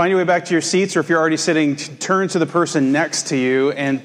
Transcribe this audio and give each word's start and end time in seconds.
Find 0.00 0.08
your 0.08 0.18
way 0.20 0.24
back 0.24 0.46
to 0.46 0.52
your 0.52 0.62
seats, 0.62 0.96
or 0.96 1.00
if 1.00 1.10
you're 1.10 1.18
already 1.18 1.36
sitting, 1.36 1.76
turn 1.76 2.28
to 2.28 2.38
the 2.38 2.46
person 2.46 2.90
next 2.90 3.26
to 3.26 3.36
you 3.36 3.72
and 3.72 4.00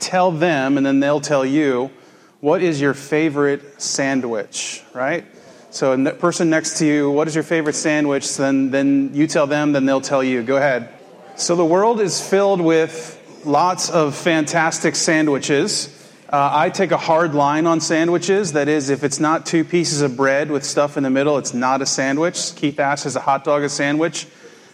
tell 0.00 0.32
them, 0.32 0.76
and 0.76 0.84
then 0.84 0.98
they'll 0.98 1.20
tell 1.20 1.46
you, 1.46 1.92
what 2.40 2.64
is 2.64 2.80
your 2.80 2.94
favorite 2.94 3.80
sandwich, 3.80 4.82
right? 4.92 5.24
So, 5.70 5.92
a 5.92 6.10
person 6.14 6.50
next 6.50 6.78
to 6.78 6.84
you, 6.84 7.12
what 7.12 7.28
is 7.28 7.36
your 7.36 7.44
favorite 7.44 7.76
sandwich? 7.76 8.36
Then, 8.36 8.72
then 8.72 9.14
you 9.14 9.28
tell 9.28 9.46
them, 9.46 9.70
then 9.70 9.86
they'll 9.86 10.00
tell 10.00 10.24
you. 10.24 10.42
Go 10.42 10.56
ahead. 10.56 10.88
So, 11.36 11.54
the 11.54 11.64
world 11.64 12.00
is 12.00 12.20
filled 12.20 12.60
with 12.60 13.16
lots 13.44 13.88
of 13.88 14.16
fantastic 14.16 14.96
sandwiches. 14.96 15.96
Uh, 16.28 16.50
I 16.52 16.70
take 16.70 16.90
a 16.90 16.98
hard 16.98 17.36
line 17.36 17.68
on 17.68 17.80
sandwiches. 17.80 18.54
That 18.54 18.66
is, 18.66 18.90
if 18.90 19.04
it's 19.04 19.20
not 19.20 19.46
two 19.46 19.62
pieces 19.62 20.00
of 20.00 20.16
bread 20.16 20.50
with 20.50 20.64
stuff 20.64 20.96
in 20.96 21.04
the 21.04 21.10
middle, 21.10 21.38
it's 21.38 21.54
not 21.54 21.82
a 21.82 21.86
sandwich. 21.86 22.56
Keith 22.56 22.80
asks, 22.80 23.06
is 23.06 23.14
a 23.14 23.20
hot 23.20 23.44
dog 23.44 23.62
a 23.62 23.68
sandwich? 23.68 24.26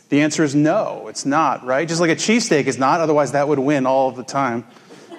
The 0.08 0.20
answer 0.20 0.44
is 0.44 0.54
no, 0.54 1.08
it's 1.08 1.26
not, 1.26 1.64
right? 1.64 1.86
Just 1.86 2.00
like 2.00 2.10
a 2.10 2.16
cheesesteak 2.16 2.66
is 2.66 2.78
not, 2.78 3.00
otherwise 3.00 3.32
that 3.32 3.48
would 3.48 3.58
win 3.58 3.86
all 3.86 4.08
of 4.08 4.16
the 4.16 4.22
time. 4.22 4.64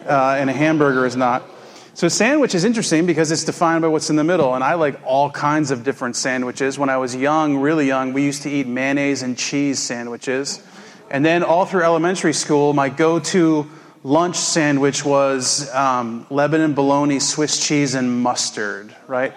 Uh, 0.05 0.37
and 0.39 0.49
a 0.49 0.53
hamburger 0.53 1.05
is 1.05 1.15
not. 1.15 1.43
So, 1.93 2.07
a 2.07 2.09
sandwich 2.09 2.53
is 2.53 2.63
interesting 2.63 3.07
because 3.07 3.31
it's 3.31 3.43
defined 3.43 3.81
by 3.81 3.87
what's 3.87 4.09
in 4.09 4.15
the 4.15 4.23
middle. 4.23 4.53
And 4.53 4.63
I 4.63 4.75
like 4.75 4.99
all 5.03 5.31
kinds 5.31 5.71
of 5.71 5.83
different 5.83 6.15
sandwiches. 6.15 6.77
When 6.77 6.89
I 6.89 6.97
was 6.97 7.15
young, 7.15 7.57
really 7.57 7.87
young, 7.87 8.13
we 8.13 8.23
used 8.23 8.43
to 8.43 8.51
eat 8.51 8.67
mayonnaise 8.67 9.23
and 9.23 9.35
cheese 9.35 9.79
sandwiches. 9.79 10.61
And 11.09 11.25
then 11.25 11.43
all 11.43 11.65
through 11.65 11.81
elementary 11.81 12.33
school, 12.33 12.73
my 12.73 12.89
go 12.89 13.19
to 13.19 13.67
lunch 14.03 14.37
sandwich 14.37 15.03
was 15.03 15.73
um, 15.73 16.27
Lebanon 16.29 16.75
bologna, 16.75 17.19
Swiss 17.19 17.65
cheese, 17.65 17.95
and 17.95 18.21
mustard, 18.21 18.95
right? 19.07 19.33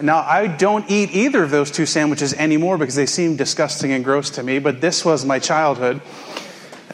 Now, 0.00 0.20
I 0.20 0.46
don't 0.46 0.90
eat 0.90 1.10
either 1.12 1.42
of 1.42 1.50
those 1.50 1.70
two 1.70 1.86
sandwiches 1.86 2.34
anymore 2.34 2.78
because 2.78 2.94
they 2.94 3.06
seem 3.06 3.36
disgusting 3.36 3.92
and 3.92 4.04
gross 4.04 4.30
to 4.30 4.42
me, 4.42 4.58
but 4.58 4.80
this 4.80 5.04
was 5.04 5.24
my 5.24 5.38
childhood. 5.38 6.00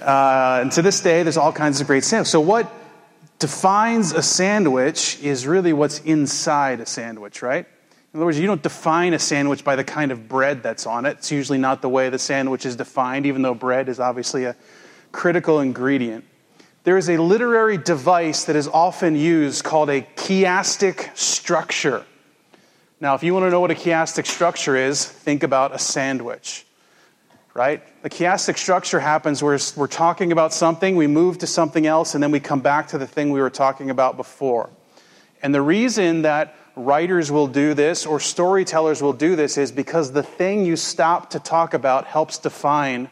Uh, 0.01 0.61
and 0.63 0.73
to 0.73 0.83
this 0.83 1.01
day, 1.01 1.23
there's 1.23 1.37
all 1.37 1.53
kinds 1.53 1.81
of 1.81 1.87
great 1.87 2.05
sandwiches. 2.05 2.33
So, 2.33 2.41
what 2.41 2.73
defines 3.39 4.13
a 4.13 4.23
sandwich 4.23 5.21
is 5.23 5.47
really 5.47 5.73
what's 5.73 6.01
inside 6.01 6.81
a 6.81 6.87
sandwich, 6.87 7.43
right? 7.43 7.67
In 8.13 8.19
other 8.19 8.27
words, 8.27 8.39
you 8.39 8.47
don't 8.47 8.63
define 8.63 9.15
a 9.15 9.19
sandwich 9.19 9.63
by 9.65 9.77
the 9.77 9.85
kind 9.85 10.11
of 10.11 10.29
bread 10.29 10.63
that's 10.63 10.87
on 10.87 11.07
it. 11.07 11.19
It's 11.19 11.31
usually 11.31 11.59
not 11.59 11.83
the 11.83 11.89
way 11.89 12.09
the 12.09 12.19
sandwich 12.19 12.65
is 12.65 12.77
defined, 12.77 13.27
even 13.27 13.43
though 13.43 13.55
bread 13.55 13.89
is 13.89 14.01
obviously 14.01 14.45
a 14.45 14.57
critical 15.13 15.61
ingredient 15.61 16.25
there 16.87 16.97
is 16.97 17.11
a 17.11 17.17
literary 17.17 17.79
device 17.79 18.45
that 18.45 18.55
is 18.55 18.69
often 18.69 19.17
used 19.17 19.65
called 19.65 19.91
a 19.91 20.03
chiastic 20.15 21.17
structure. 21.19 22.05
Now, 22.99 23.15
if 23.15 23.23
you 23.23 23.35
want 23.35 23.45
to 23.45 23.51
know 23.51 23.61
what 23.61 23.71
a 23.71 23.75
chiastic 23.75 24.27
structure 24.27 24.75
is, 24.75 25.05
think 25.05 25.43
about 25.43 25.75
a 25.75 25.79
sandwich, 25.79 26.65
right? 27.53 27.83
The 28.03 28.09
chiastic 28.09 28.57
structure 28.57 29.01
happens 29.01 29.43
where 29.43 29.59
we're 29.77 29.87
talking 29.87 30.33
about 30.33 30.55
something, 30.55 30.97
we 30.97 31.07
move 31.07 31.37
to 31.39 31.47
something 31.47 31.87
else, 31.87 32.15
and 32.15 32.23
then 32.23 32.31
we 32.31 32.41
come 32.41 32.61
back 32.61 32.89
to 32.89 32.99
the 32.99 33.07
thing 33.07 33.33
we 33.33 33.41
were 33.43 33.51
talking 33.51 33.91
about 33.91 34.17
before. 34.17 34.71
And 35.43 35.55
the 35.55 35.61
reason 35.61 36.23
that 36.23 36.57
writers 36.75 37.31
will 37.31 37.49
do 37.49 37.75
this 37.75 38.07
or 38.07 38.19
storytellers 38.19 39.03
will 39.03 39.13
do 39.13 39.37
this 39.37 39.59
is 39.59 39.71
because 39.73 40.13
the 40.13 40.23
thing 40.23 40.65
you 40.65 40.77
stop 40.77 41.29
to 41.31 41.39
talk 41.39 41.75
about 41.75 42.07
helps 42.07 42.39
define 42.39 43.11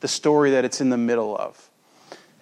the 0.00 0.08
story 0.08 0.50
that 0.50 0.66
it's 0.66 0.82
in 0.82 0.90
the 0.90 0.98
middle 0.98 1.34
of. 1.38 1.70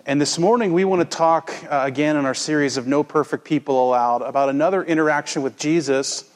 And 0.06 0.20
this 0.20 0.41
morning, 0.41 0.72
we 0.72 0.84
want 0.84 1.08
to 1.08 1.17
talk 1.17 1.55
uh, 1.70 1.83
again 1.84 2.17
in 2.17 2.27
our 2.27 2.34
series 2.34 2.77
of 2.77 2.89
No 2.89 3.05
Perfect 3.05 3.45
People 3.45 3.86
Allowed 3.86 4.22
about 4.22 4.48
another 4.48 4.83
interaction 4.83 5.42
with 5.42 5.56
Jesus 5.56 6.28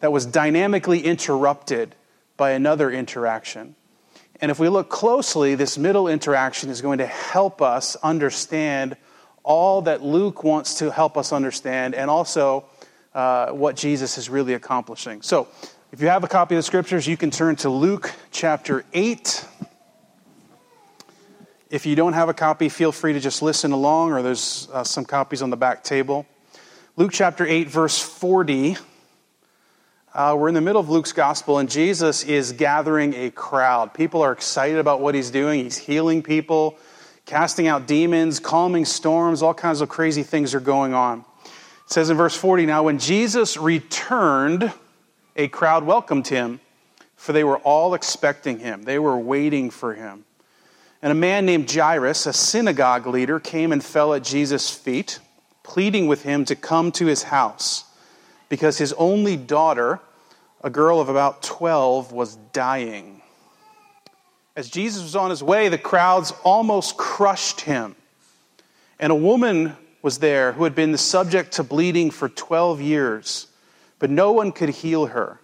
that 0.00 0.12
was 0.12 0.26
dynamically 0.26 1.00
interrupted 1.00 1.94
by 2.36 2.50
another 2.52 2.90
interaction. 2.90 3.74
And 4.40 4.50
if 4.50 4.58
we 4.58 4.68
look 4.68 4.90
closely, 4.90 5.54
this 5.54 5.78
middle 5.78 6.08
interaction 6.08 6.68
is 6.68 6.82
going 6.82 6.98
to 6.98 7.06
help 7.06 7.62
us 7.62 7.96
understand 7.96 8.96
all 9.42 9.82
that 9.82 10.02
Luke 10.02 10.44
wants 10.44 10.78
to 10.78 10.90
help 10.90 11.16
us 11.16 11.32
understand 11.32 11.94
and 11.94 12.10
also 12.10 12.66
uh, 13.14 13.50
what 13.50 13.76
Jesus 13.76 14.18
is 14.18 14.28
really 14.28 14.52
accomplishing. 14.52 15.22
So, 15.22 15.48
if 15.92 16.02
you 16.02 16.08
have 16.08 16.24
a 16.24 16.28
copy 16.28 16.56
of 16.56 16.58
the 16.58 16.62
scriptures, 16.64 17.06
you 17.06 17.16
can 17.16 17.30
turn 17.30 17.56
to 17.56 17.70
Luke 17.70 18.12
chapter 18.32 18.84
8. 18.92 19.46
If 21.70 21.86
you 21.86 21.94
don't 21.94 22.12
have 22.12 22.28
a 22.28 22.34
copy, 22.34 22.68
feel 22.68 22.92
free 22.92 23.12
to 23.12 23.20
just 23.20 23.40
listen 23.40 23.72
along, 23.72 24.12
or 24.12 24.20
there's 24.20 24.68
uh, 24.72 24.84
some 24.84 25.04
copies 25.04 25.42
on 25.42 25.50
the 25.50 25.56
back 25.56 25.84
table. 25.84 26.26
Luke 26.96 27.12
chapter 27.12 27.46
8, 27.46 27.68
verse 27.68 27.98
40. 27.98 28.76
Uh, 30.16 30.34
we're 30.34 30.48
in 30.48 30.54
the 30.54 30.62
middle 30.62 30.80
of 30.80 30.88
Luke's 30.88 31.12
gospel, 31.12 31.58
and 31.58 31.70
Jesus 31.70 32.24
is 32.24 32.52
gathering 32.52 33.12
a 33.12 33.30
crowd. 33.30 33.92
People 33.92 34.22
are 34.22 34.32
excited 34.32 34.78
about 34.78 35.02
what 35.02 35.14
he's 35.14 35.30
doing. 35.30 35.62
He's 35.62 35.76
healing 35.76 36.22
people, 36.22 36.78
casting 37.26 37.66
out 37.66 37.86
demons, 37.86 38.40
calming 38.40 38.86
storms, 38.86 39.42
all 39.42 39.52
kinds 39.52 39.82
of 39.82 39.90
crazy 39.90 40.22
things 40.22 40.54
are 40.54 40.60
going 40.60 40.94
on. 40.94 41.22
It 41.44 41.52
says 41.92 42.08
in 42.08 42.16
verse 42.16 42.34
40 42.34 42.64
Now, 42.64 42.84
when 42.84 42.98
Jesus 42.98 43.58
returned, 43.58 44.72
a 45.36 45.48
crowd 45.48 45.84
welcomed 45.84 46.28
him, 46.28 46.60
for 47.16 47.34
they 47.34 47.44
were 47.44 47.58
all 47.58 47.92
expecting 47.92 48.58
him, 48.58 48.84
they 48.84 48.98
were 48.98 49.18
waiting 49.18 49.68
for 49.68 49.92
him. 49.92 50.24
And 51.02 51.12
a 51.12 51.14
man 51.14 51.44
named 51.44 51.70
Jairus, 51.70 52.24
a 52.24 52.32
synagogue 52.32 53.06
leader, 53.06 53.38
came 53.38 53.70
and 53.70 53.84
fell 53.84 54.14
at 54.14 54.24
Jesus' 54.24 54.70
feet, 54.70 55.18
pleading 55.62 56.06
with 56.06 56.22
him 56.22 56.46
to 56.46 56.56
come 56.56 56.90
to 56.92 57.04
his 57.04 57.24
house 57.24 57.85
because 58.48 58.78
his 58.78 58.92
only 58.94 59.36
daughter, 59.36 60.00
a 60.62 60.70
girl 60.70 61.00
of 61.00 61.08
about 61.08 61.42
12, 61.42 62.12
was 62.12 62.36
dying. 62.52 63.22
As 64.54 64.70
Jesus 64.70 65.02
was 65.02 65.16
on 65.16 65.30
his 65.30 65.42
way, 65.42 65.68
the 65.68 65.78
crowds 65.78 66.32
almost 66.42 66.96
crushed 66.96 67.60
him. 67.60 67.94
And 68.98 69.12
a 69.12 69.16
woman 69.16 69.76
was 70.00 70.18
there 70.18 70.52
who 70.52 70.64
had 70.64 70.74
been 70.74 70.92
the 70.92 70.98
subject 70.98 71.52
to 71.52 71.62
bleeding 71.62 72.10
for 72.10 72.28
12 72.28 72.80
years, 72.80 73.48
but 73.98 74.08
no 74.08 74.32
one 74.32 74.52
could 74.52 74.70
heal 74.70 75.06
her. 75.06 75.40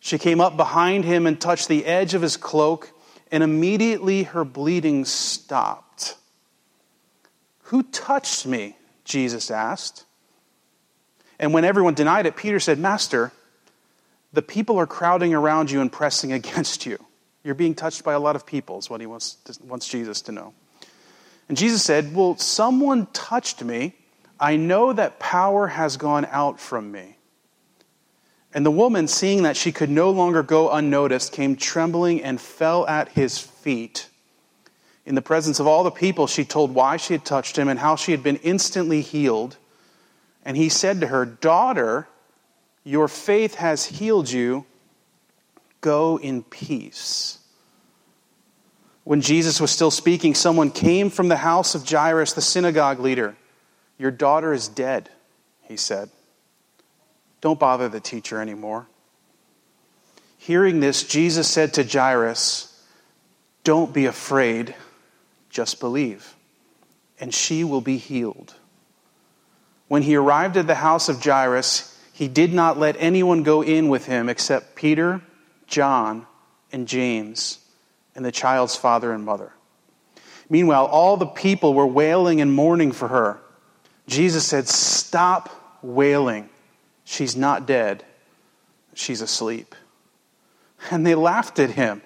She 0.00 0.18
came 0.18 0.40
up 0.40 0.56
behind 0.56 1.04
him 1.04 1.26
and 1.26 1.40
touched 1.40 1.68
the 1.68 1.86
edge 1.86 2.12
of 2.12 2.20
his 2.20 2.36
cloak 2.36 2.90
and 3.30 3.42
immediately 3.42 4.24
her 4.24 4.44
bleeding 4.44 5.06
stopped. 5.06 6.16
Who 7.62 7.82
touched 7.84 8.46
me? 8.46 8.76
Jesus 9.04 9.50
asked. 9.50 10.04
And 11.38 11.52
when 11.52 11.64
everyone 11.64 11.94
denied 11.94 12.26
it, 12.26 12.36
Peter 12.36 12.60
said, 12.60 12.78
Master, 12.78 13.32
the 14.32 14.42
people 14.42 14.78
are 14.78 14.86
crowding 14.86 15.34
around 15.34 15.70
you 15.70 15.80
and 15.80 15.90
pressing 15.90 16.32
against 16.40 16.86
you. 16.86 16.98
You're 17.42 17.54
being 17.54 17.74
touched 17.74 18.04
by 18.04 18.14
a 18.14 18.18
lot 18.18 18.36
of 18.36 18.46
people, 18.46 18.78
is 18.78 18.88
what 18.88 19.00
he 19.00 19.06
wants, 19.06 19.36
wants 19.62 19.88
Jesus 19.88 20.22
to 20.22 20.32
know. 20.32 20.54
And 21.48 21.58
Jesus 21.58 21.82
said, 21.82 22.14
Well, 22.14 22.36
someone 22.38 23.06
touched 23.12 23.62
me. 23.62 23.94
I 24.40 24.56
know 24.56 24.92
that 24.92 25.18
power 25.18 25.68
has 25.68 25.96
gone 25.96 26.26
out 26.30 26.58
from 26.58 26.90
me. 26.90 27.16
And 28.52 28.64
the 28.64 28.70
woman, 28.70 29.08
seeing 29.08 29.42
that 29.42 29.56
she 29.56 29.72
could 29.72 29.90
no 29.90 30.10
longer 30.10 30.42
go 30.42 30.70
unnoticed, 30.70 31.32
came 31.32 31.56
trembling 31.56 32.22
and 32.22 32.40
fell 32.40 32.86
at 32.86 33.08
his 33.10 33.38
feet. 33.38 34.08
In 35.04 35.14
the 35.14 35.22
presence 35.22 35.60
of 35.60 35.66
all 35.66 35.84
the 35.84 35.90
people, 35.90 36.26
she 36.26 36.44
told 36.44 36.72
why 36.74 36.96
she 36.96 37.14
had 37.14 37.24
touched 37.24 37.58
him 37.58 37.68
and 37.68 37.78
how 37.78 37.96
she 37.96 38.12
had 38.12 38.22
been 38.22 38.36
instantly 38.36 39.02
healed. 39.02 39.56
And 40.44 40.56
he 40.56 40.68
said 40.68 41.00
to 41.00 41.06
her, 41.06 41.24
Daughter, 41.24 42.08
your 42.84 43.08
faith 43.08 43.56
has 43.56 43.86
healed 43.86 44.30
you. 44.30 44.66
Go 45.80 46.18
in 46.18 46.42
peace. 46.42 47.38
When 49.04 49.20
Jesus 49.20 49.60
was 49.60 49.70
still 49.70 49.90
speaking, 49.90 50.34
someone 50.34 50.70
came 50.70 51.10
from 51.10 51.28
the 51.28 51.36
house 51.36 51.74
of 51.74 51.88
Jairus, 51.88 52.32
the 52.32 52.40
synagogue 52.40 53.00
leader. 53.00 53.36
Your 53.98 54.10
daughter 54.10 54.52
is 54.52 54.68
dead, 54.68 55.10
he 55.62 55.76
said. 55.76 56.08
Don't 57.40 57.60
bother 57.60 57.88
the 57.88 58.00
teacher 58.00 58.40
anymore. 58.40 58.86
Hearing 60.38 60.80
this, 60.80 61.02
Jesus 61.04 61.48
said 61.48 61.74
to 61.74 61.84
Jairus, 61.84 62.82
Don't 63.62 63.92
be 63.92 64.06
afraid, 64.06 64.74
just 65.50 65.80
believe, 65.80 66.34
and 67.20 67.32
she 67.32 67.64
will 67.64 67.80
be 67.82 67.98
healed. 67.98 68.54
When 69.88 70.02
he 70.02 70.16
arrived 70.16 70.56
at 70.56 70.66
the 70.66 70.74
house 70.74 71.08
of 71.08 71.22
Jairus, 71.22 71.98
he 72.12 72.28
did 72.28 72.52
not 72.52 72.78
let 72.78 72.96
anyone 72.98 73.42
go 73.42 73.62
in 73.62 73.88
with 73.88 74.06
him 74.06 74.28
except 74.28 74.76
Peter, 74.76 75.20
John, 75.66 76.26
and 76.72 76.88
James, 76.88 77.58
and 78.14 78.24
the 78.24 78.32
child's 78.32 78.76
father 78.76 79.12
and 79.12 79.24
mother. 79.24 79.52
Meanwhile, 80.48 80.86
all 80.86 81.16
the 81.16 81.26
people 81.26 81.74
were 81.74 81.86
wailing 81.86 82.40
and 82.40 82.52
mourning 82.52 82.92
for 82.92 83.08
her. 83.08 83.38
Jesus 84.06 84.46
said, 84.46 84.68
Stop 84.68 85.50
wailing. 85.82 86.48
She's 87.04 87.36
not 87.36 87.66
dead, 87.66 88.04
she's 88.94 89.20
asleep. 89.20 89.74
And 90.90 91.06
they 91.06 91.14
laughed 91.14 91.58
at 91.58 91.70
him, 91.70 92.02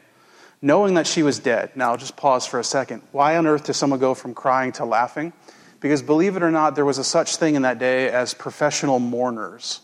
knowing 0.63 0.95
that 0.95 1.07
she 1.07 1.23
was 1.23 1.39
dead. 1.39 1.73
Now, 1.75 1.97
just 1.97 2.17
pause 2.17 2.47
for 2.47 2.61
a 2.61 2.65
second. 2.65 3.03
Why 3.13 3.37
on 3.37 3.47
earth 3.47 3.65
does 3.65 3.77
someone 3.77 4.01
go 4.01 4.15
from 4.15 4.35
crying 4.35 4.73
to 4.73 4.85
laughing? 4.85 5.33
Because 5.81 6.03
believe 6.03 6.37
it 6.37 6.43
or 6.43 6.51
not, 6.51 6.75
there 6.75 6.85
was 6.85 6.99
a 6.99 7.05
such 7.05 7.37
thing 7.37 7.55
in 7.55 7.63
that 7.63 7.79
day 7.79 8.09
as 8.11 8.35
professional 8.35 8.99
mourners. 8.99 9.81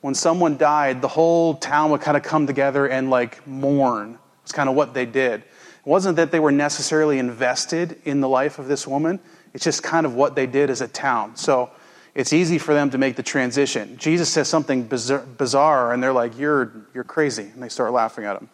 When 0.00 0.14
someone 0.14 0.56
died, 0.56 1.00
the 1.02 1.08
whole 1.08 1.54
town 1.54 1.90
would 1.90 2.00
kind 2.00 2.16
of 2.16 2.22
come 2.22 2.46
together 2.46 2.86
and 2.86 3.10
like 3.10 3.46
mourn. 3.46 4.18
It's 4.42 4.52
kind 4.52 4.68
of 4.68 4.74
what 4.74 4.94
they 4.94 5.06
did. 5.06 5.40
It 5.40 5.86
wasn't 5.86 6.16
that 6.16 6.30
they 6.30 6.40
were 6.40 6.52
necessarily 6.52 7.18
invested 7.18 8.00
in 8.04 8.20
the 8.20 8.28
life 8.28 8.58
of 8.58 8.68
this 8.68 8.86
woman, 8.86 9.20
it's 9.54 9.64
just 9.64 9.82
kind 9.82 10.04
of 10.06 10.14
what 10.14 10.34
they 10.34 10.46
did 10.46 10.70
as 10.70 10.80
a 10.82 10.88
town. 10.88 11.34
So 11.36 11.70
it's 12.14 12.32
easy 12.32 12.58
for 12.58 12.74
them 12.74 12.90
to 12.90 12.98
make 12.98 13.16
the 13.16 13.22
transition. 13.22 13.96
Jesus 13.96 14.28
says 14.28 14.48
something 14.48 14.84
bizarre, 14.84 15.92
and 15.92 16.02
they're 16.02 16.12
like, 16.12 16.38
You're, 16.38 16.72
you're 16.94 17.04
crazy. 17.04 17.44
And 17.54 17.62
they 17.62 17.68
start 17.68 17.92
laughing 17.92 18.24
at 18.24 18.36
him. 18.36 18.48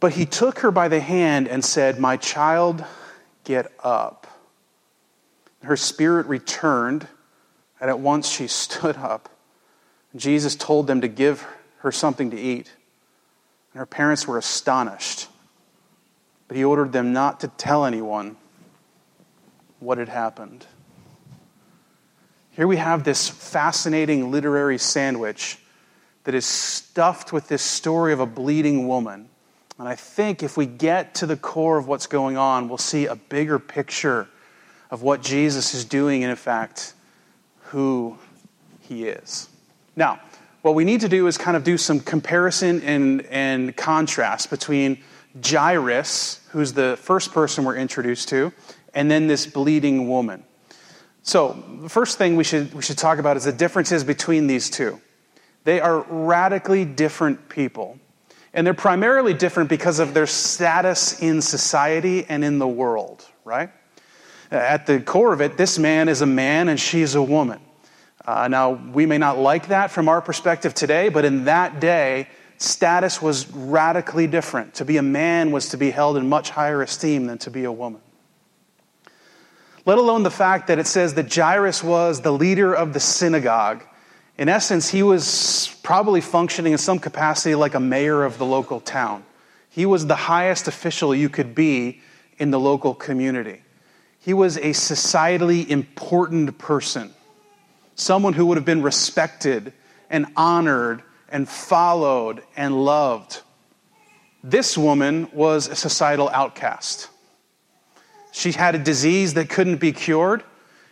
But 0.00 0.12
he 0.12 0.26
took 0.26 0.60
her 0.60 0.70
by 0.70 0.88
the 0.88 1.00
hand 1.00 1.48
and 1.48 1.64
said, 1.64 1.98
My 1.98 2.16
child, 2.16 2.84
get 3.44 3.72
up. 3.82 4.19
Her 5.62 5.76
spirit 5.76 6.26
returned, 6.26 7.06
and 7.80 7.90
at 7.90 8.00
once 8.00 8.28
she 8.28 8.46
stood 8.48 8.96
up. 8.96 9.28
Jesus 10.16 10.56
told 10.56 10.86
them 10.86 11.02
to 11.02 11.08
give 11.08 11.46
her 11.78 11.92
something 11.92 12.30
to 12.30 12.38
eat. 12.38 12.72
And 13.72 13.78
her 13.78 13.86
parents 13.86 14.26
were 14.26 14.38
astonished. 14.38 15.28
But 16.48 16.56
he 16.56 16.64
ordered 16.64 16.92
them 16.92 17.12
not 17.12 17.40
to 17.40 17.48
tell 17.48 17.84
anyone 17.84 18.36
what 19.78 19.98
had 19.98 20.08
happened. 20.08 20.66
Here 22.52 22.66
we 22.66 22.76
have 22.76 23.04
this 23.04 23.28
fascinating 23.28 24.30
literary 24.30 24.78
sandwich 24.78 25.58
that 26.24 26.34
is 26.34 26.44
stuffed 26.44 27.32
with 27.32 27.48
this 27.48 27.62
story 27.62 28.12
of 28.12 28.20
a 28.20 28.26
bleeding 28.26 28.88
woman. 28.88 29.28
And 29.78 29.88
I 29.88 29.94
think 29.94 30.42
if 30.42 30.56
we 30.56 30.66
get 30.66 31.14
to 31.16 31.26
the 31.26 31.36
core 31.36 31.78
of 31.78 31.86
what's 31.86 32.06
going 32.06 32.36
on, 32.36 32.68
we'll 32.68 32.78
see 32.78 33.06
a 33.06 33.14
bigger 33.14 33.58
picture 33.58 34.28
of 34.90 35.02
what 35.02 35.22
Jesus 35.22 35.74
is 35.74 35.84
doing 35.84 36.22
and, 36.24 36.30
in 36.30 36.36
fact, 36.36 36.94
who 37.64 38.18
he 38.80 39.06
is. 39.06 39.48
Now, 39.96 40.20
what 40.62 40.74
we 40.74 40.84
need 40.84 41.00
to 41.00 41.08
do 41.08 41.26
is 41.26 41.38
kind 41.38 41.56
of 41.56 41.64
do 41.64 41.78
some 41.78 42.00
comparison 42.00 42.82
and, 42.82 43.22
and 43.26 43.76
contrast 43.76 44.50
between 44.50 45.02
Jairus, 45.44 46.40
who's 46.50 46.72
the 46.72 46.98
first 47.00 47.32
person 47.32 47.64
we're 47.64 47.76
introduced 47.76 48.28
to, 48.30 48.52
and 48.92 49.10
then 49.10 49.26
this 49.26 49.46
bleeding 49.46 50.08
woman. 50.08 50.44
So, 51.22 51.62
the 51.82 51.88
first 51.88 52.18
thing 52.18 52.36
we 52.36 52.44
should, 52.44 52.74
we 52.74 52.82
should 52.82 52.98
talk 52.98 53.18
about 53.18 53.36
is 53.36 53.44
the 53.44 53.52
differences 53.52 54.04
between 54.04 54.46
these 54.46 54.70
two. 54.70 55.00
They 55.64 55.80
are 55.80 56.00
radically 56.08 56.84
different 56.84 57.48
people. 57.48 57.98
And 58.52 58.66
they're 58.66 58.74
primarily 58.74 59.34
different 59.34 59.68
because 59.68 60.00
of 60.00 60.12
their 60.12 60.26
status 60.26 61.22
in 61.22 61.40
society 61.40 62.24
and 62.28 62.44
in 62.44 62.58
the 62.58 62.66
world, 62.66 63.24
right? 63.44 63.70
At 64.50 64.86
the 64.86 65.00
core 65.00 65.32
of 65.32 65.40
it, 65.40 65.56
this 65.56 65.78
man 65.78 66.08
is 66.08 66.22
a 66.22 66.26
man 66.26 66.68
and 66.68 66.78
she's 66.78 67.14
a 67.14 67.22
woman. 67.22 67.60
Uh, 68.24 68.48
now, 68.48 68.72
we 68.72 69.06
may 69.06 69.18
not 69.18 69.38
like 69.38 69.68
that 69.68 69.90
from 69.90 70.08
our 70.08 70.20
perspective 70.20 70.74
today, 70.74 71.08
but 71.08 71.24
in 71.24 71.44
that 71.44 71.80
day, 71.80 72.28
status 72.58 73.22
was 73.22 73.50
radically 73.50 74.26
different. 74.26 74.74
To 74.74 74.84
be 74.84 74.96
a 74.96 75.02
man 75.02 75.50
was 75.50 75.70
to 75.70 75.76
be 75.76 75.90
held 75.90 76.16
in 76.16 76.28
much 76.28 76.50
higher 76.50 76.82
esteem 76.82 77.26
than 77.26 77.38
to 77.38 77.50
be 77.50 77.64
a 77.64 77.72
woman 77.72 78.00
let 79.86 79.98
alone 79.98 80.22
the 80.22 80.30
fact 80.30 80.68
that 80.68 80.78
it 80.78 80.86
says 80.86 81.14
that 81.14 81.34
Jairus 81.34 81.82
was 81.82 82.20
the 82.20 82.32
leader 82.32 82.72
of 82.72 82.92
the 82.92 83.00
synagogue. 83.00 83.82
In 84.38 84.48
essence, 84.48 84.88
he 84.88 85.02
was 85.02 85.76
probably 85.82 86.20
functioning 86.20 86.72
in 86.72 86.78
some 86.78 86.98
capacity 86.98 87.54
like 87.54 87.74
a 87.74 87.80
mayor 87.80 88.22
of 88.22 88.38
the 88.38 88.46
local 88.46 88.80
town. 88.80 89.24
He 89.68 89.86
was 89.86 90.06
the 90.06 90.14
highest 90.14 90.68
official 90.68 91.14
you 91.14 91.28
could 91.28 91.54
be 91.54 92.00
in 92.38 92.50
the 92.50 92.60
local 92.60 92.94
community. 92.94 93.62
He 94.20 94.34
was 94.34 94.58
a 94.58 94.70
societally 94.70 95.68
important 95.68 96.58
person, 96.58 97.12
someone 97.94 98.34
who 98.34 98.46
would 98.46 98.58
have 98.58 98.66
been 98.66 98.82
respected 98.82 99.72
and 100.10 100.26
honored 100.36 101.02
and 101.30 101.48
followed 101.48 102.42
and 102.56 102.84
loved. 102.84 103.40
This 104.44 104.76
woman 104.76 105.28
was 105.32 105.68
a 105.68 105.76
societal 105.76 106.28
outcast. 106.28 107.08
She 108.32 108.52
had 108.52 108.74
a 108.74 108.78
disease 108.78 109.34
that 109.34 109.48
couldn't 109.48 109.78
be 109.78 109.92
cured. 109.92 110.44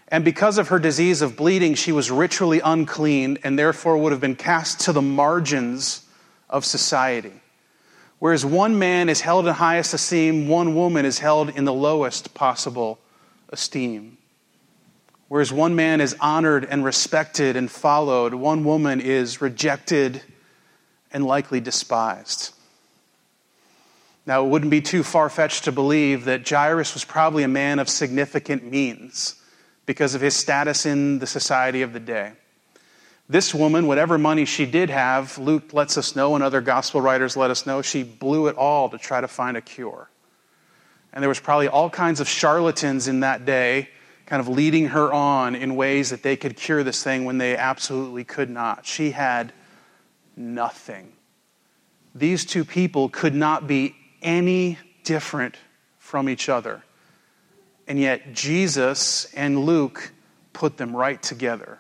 And 0.09 0.25
because 0.25 0.57
of 0.57 0.69
her 0.69 0.79
disease 0.79 1.21
of 1.21 1.37
bleeding, 1.37 1.75
she 1.75 1.93
was 1.93 2.11
ritually 2.11 2.61
unclean 2.65 3.39
and 3.45 3.59
therefore 3.59 3.99
would 3.99 4.13
have 4.13 4.23
been 4.23 4.37
cast 4.37 4.81
to 4.81 4.93
the 4.93 5.03
margins 5.03 6.03
of 6.49 6.65
society. 6.65 7.43
Whereas 8.19 8.45
one 8.45 8.79
man 8.79 9.11
is 9.11 9.21
held 9.21 9.47
in 9.47 9.55
highest 9.55 9.93
esteem, 9.93 10.49
one 10.49 10.75
woman 10.75 11.05
is 11.05 11.19
held 11.19 11.51
in 11.51 11.67
the 11.67 11.75
lowest 11.75 12.33
possible 12.33 12.99
esteem. 13.51 14.19
Whereas 15.29 15.53
one 15.53 15.77
man 15.77 16.01
is 16.01 16.17
honored 16.21 16.65
and 16.65 16.85
respected 16.85 17.57
and 17.57 17.71
followed, 17.71 18.35
one 18.35 18.65
woman 18.65 19.01
is 19.01 19.41
rejected 19.41 20.23
and 21.13 21.25
likely 21.25 21.61
despised. 21.61 22.55
Now, 24.27 24.45
it 24.45 24.49
wouldn't 24.49 24.71
be 24.71 24.83
too 24.83 25.03
far 25.03 25.31
fetched 25.31 25.65
to 25.65 25.73
believe 25.73 26.27
that 26.27 26.47
Jairus 26.47 26.93
was 26.93 27.05
probably 27.05 27.45
a 27.45 27.49
man 27.49 27.79
of 27.79 27.89
significant 27.89 28.71
means 28.71 29.35
because 29.87 30.15
of 30.15 30.21
his 30.21 30.37
status 30.37 30.85
in 30.85 31.19
the 31.19 31.27
society 31.27 31.81
of 31.81 31.95
the 31.95 32.01
day. 32.01 32.33
This 33.27 33.55
woman, 33.55 33.87
whatever 33.87 34.19
money 34.19 34.45
she 34.45 34.67
did 34.67 34.91
have, 34.91 35.37
Luke 35.39 35.73
lets 35.73 35.99
us 35.99 36.17
know, 36.17 36.35
and 36.35 36.45
other 36.45 36.61
gospel 36.61 37.01
writers 37.01 37.37
let 37.37 37.51
us 37.51 37.67
know, 37.67 37.83
she 37.83 38.03
blew 38.03 38.49
it 38.49 38.57
all 38.57 38.89
to 38.91 38.99
try 38.99 39.21
to 39.21 39.29
find 39.29 39.57
a 39.57 39.63
cure. 39.63 40.09
And 41.13 41.23
there 41.23 41.29
was 41.29 41.41
probably 41.41 41.69
all 41.69 41.91
kinds 41.91 42.21
of 42.21 42.29
charlatans 42.29 43.09
in 43.09 43.21
that 43.21 43.45
day 43.45 43.89
kind 44.27 44.41
of 44.41 44.49
leading 44.49 44.89
her 44.89 45.11
on 45.13 45.55
in 45.55 45.75
ways 45.75 46.11
that 46.11 46.23
they 46.23 46.37
could 46.37 46.55
cure 46.55 46.85
this 46.85 47.03
thing 47.03 47.25
when 47.25 47.39
they 47.39 47.57
absolutely 47.57 48.25
could 48.25 48.51
not. 48.51 48.85
She 48.85 49.13
had 49.13 49.55
nothing. 50.37 51.13
These 52.15 52.45
two 52.45 52.65
people 52.65 53.09
could 53.09 53.35
not 53.35 53.67
be 53.67 53.97
any 54.21 54.79
different 55.03 55.57
from 55.97 56.29
each 56.29 56.49
other. 56.49 56.83
And 57.87 57.99
yet, 57.99 58.35
Jesus 58.35 59.33
and 59.33 59.65
Luke 59.65 60.13
put 60.53 60.77
them 60.77 60.95
right 60.95 61.23
together. 61.23 61.79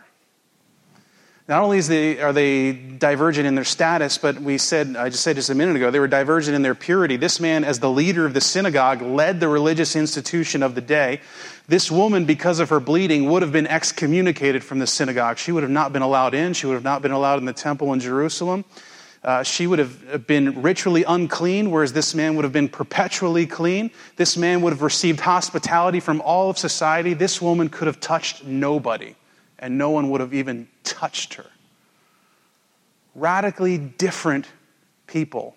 Not 1.48 1.62
only 1.62 1.80
they, 1.80 2.20
are 2.20 2.34
they 2.34 2.72
divergent 2.72 3.46
in 3.46 3.54
their 3.54 3.64
status, 3.64 4.18
but 4.18 4.38
we 4.38 4.58
said, 4.58 4.96
I 4.96 5.08
just 5.08 5.22
said 5.22 5.36
just 5.36 5.48
a 5.48 5.54
minute 5.54 5.76
ago, 5.76 5.90
they 5.90 5.98
were 5.98 6.06
divergent 6.06 6.54
in 6.54 6.60
their 6.60 6.74
purity. 6.74 7.16
This 7.16 7.40
man, 7.40 7.64
as 7.64 7.78
the 7.78 7.88
leader 7.90 8.26
of 8.26 8.34
the 8.34 8.40
synagogue, 8.42 9.00
led 9.00 9.40
the 9.40 9.48
religious 9.48 9.96
institution 9.96 10.62
of 10.62 10.74
the 10.74 10.82
day. 10.82 11.22
This 11.66 11.90
woman, 11.90 12.26
because 12.26 12.60
of 12.60 12.68
her 12.68 12.80
bleeding, 12.80 13.30
would 13.30 13.40
have 13.40 13.50
been 13.50 13.66
excommunicated 13.66 14.62
from 14.62 14.78
the 14.78 14.86
synagogue. 14.86 15.38
She 15.38 15.50
would 15.50 15.62
have 15.62 15.72
not 15.72 15.90
been 15.90 16.02
allowed 16.02 16.34
in, 16.34 16.52
she 16.52 16.66
would 16.66 16.74
have 16.74 16.84
not 16.84 17.00
been 17.00 17.12
allowed 17.12 17.38
in 17.38 17.46
the 17.46 17.54
temple 17.54 17.94
in 17.94 18.00
Jerusalem. 18.00 18.66
Uh, 19.24 19.42
she 19.42 19.66
would 19.66 19.78
have 19.78 20.26
been 20.26 20.60
ritually 20.60 21.04
unclean, 21.04 21.70
whereas 21.70 21.94
this 21.94 22.14
man 22.14 22.36
would 22.36 22.44
have 22.44 22.52
been 22.52 22.68
perpetually 22.68 23.46
clean. 23.46 23.90
This 24.16 24.36
man 24.36 24.60
would 24.60 24.74
have 24.74 24.82
received 24.82 25.20
hospitality 25.20 26.00
from 26.00 26.20
all 26.20 26.50
of 26.50 26.58
society. 26.58 27.14
This 27.14 27.40
woman 27.40 27.70
could 27.70 27.86
have 27.86 28.00
touched 28.00 28.44
nobody, 28.44 29.14
and 29.58 29.78
no 29.78 29.90
one 29.90 30.10
would 30.10 30.20
have 30.20 30.34
even 30.34 30.68
touched 30.84 31.34
her. 31.34 31.46
Radically 33.14 33.78
different 33.78 34.46
people. 35.06 35.56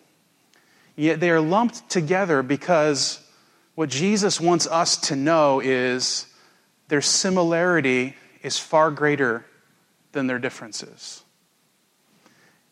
Yet 0.95 1.19
they 1.19 1.29
are 1.29 1.41
lumped 1.41 1.89
together 1.89 2.41
because 2.43 3.19
what 3.75 3.89
Jesus 3.89 4.39
wants 4.41 4.67
us 4.67 4.97
to 4.97 5.15
know 5.15 5.59
is 5.59 6.25
their 6.87 7.01
similarity 7.01 8.15
is 8.43 8.57
far 8.57 8.91
greater 8.91 9.45
than 10.11 10.27
their 10.27 10.39
differences. 10.39 11.23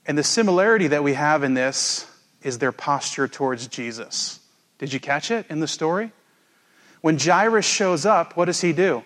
And 0.06 0.18
the 0.18 0.24
similarity 0.24 0.88
that 0.88 1.04
we 1.04 1.14
have 1.14 1.44
in 1.44 1.54
this 1.54 2.06
is 2.42 2.58
their 2.58 2.72
posture 2.72 3.28
towards 3.28 3.68
Jesus. 3.68 4.40
Did 4.78 4.92
you 4.92 5.00
catch 5.00 5.30
it 5.30 5.46
in 5.50 5.60
the 5.60 5.68
story? 5.68 6.12
When 7.02 7.18
Jairus 7.18 7.66
shows 7.66 8.06
up, 8.06 8.36
what 8.36 8.46
does 8.46 8.62
he 8.62 8.74
do? 8.74 9.04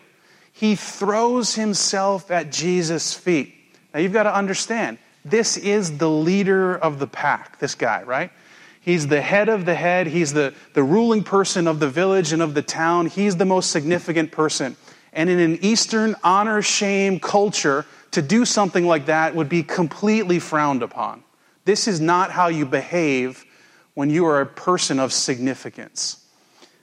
He 0.54 0.76
throws 0.76 1.56
himself 1.56 2.32
at 2.32 2.52
Jesus' 2.52 3.14
feet. 3.14 3.54
Now 3.94 4.00
you've 4.00 4.14
got 4.14 4.24
to 4.24 4.36
understand, 4.36 4.98
this 5.26 5.58
is 5.58 5.98
the 5.98 6.10
leader 6.10 6.76
of 6.76 7.00
the 7.00 7.08
pack, 7.08 7.60
this 7.60 7.76
guy, 7.76 8.04
right? 8.04 8.32
He's 8.82 9.08
the 9.08 9.22
head 9.22 9.50
of 9.50 9.66
the 9.66 9.76
head. 9.76 10.08
He's 10.08 10.34
the, 10.34 10.54
the 10.74 10.84
ruling 10.84 11.24
person 11.24 11.68
of 11.68 11.80
the 11.80 11.90
village 11.90 12.34
and 12.34 12.42
of 12.42 12.54
the 12.54 12.62
town. 12.62 13.08
He's 13.08 13.38
the 13.38 13.46
most 13.46 13.72
significant 13.72 14.32
person. 14.32 14.76
And 15.14 15.30
in 15.30 15.40
an 15.40 15.60
Eastern 15.62 16.16
honor 16.24 16.62
shame 16.62 17.20
culture, 17.20 17.86
to 18.12 18.22
do 18.22 18.46
something 18.46 18.86
like 18.86 19.08
that 19.08 19.36
would 19.36 19.50
be 19.50 19.64
completely 19.64 20.38
frowned 20.38 20.84
upon. 20.84 21.24
This 21.66 21.88
is 21.88 22.00
not 22.00 22.30
how 22.30 22.48
you 22.48 22.66
behave 22.66 23.46
when 23.94 24.10
you 24.10 24.26
are 24.26 24.42
a 24.42 24.46
person 24.46 25.00
of 25.00 25.14
significance. 25.14 26.24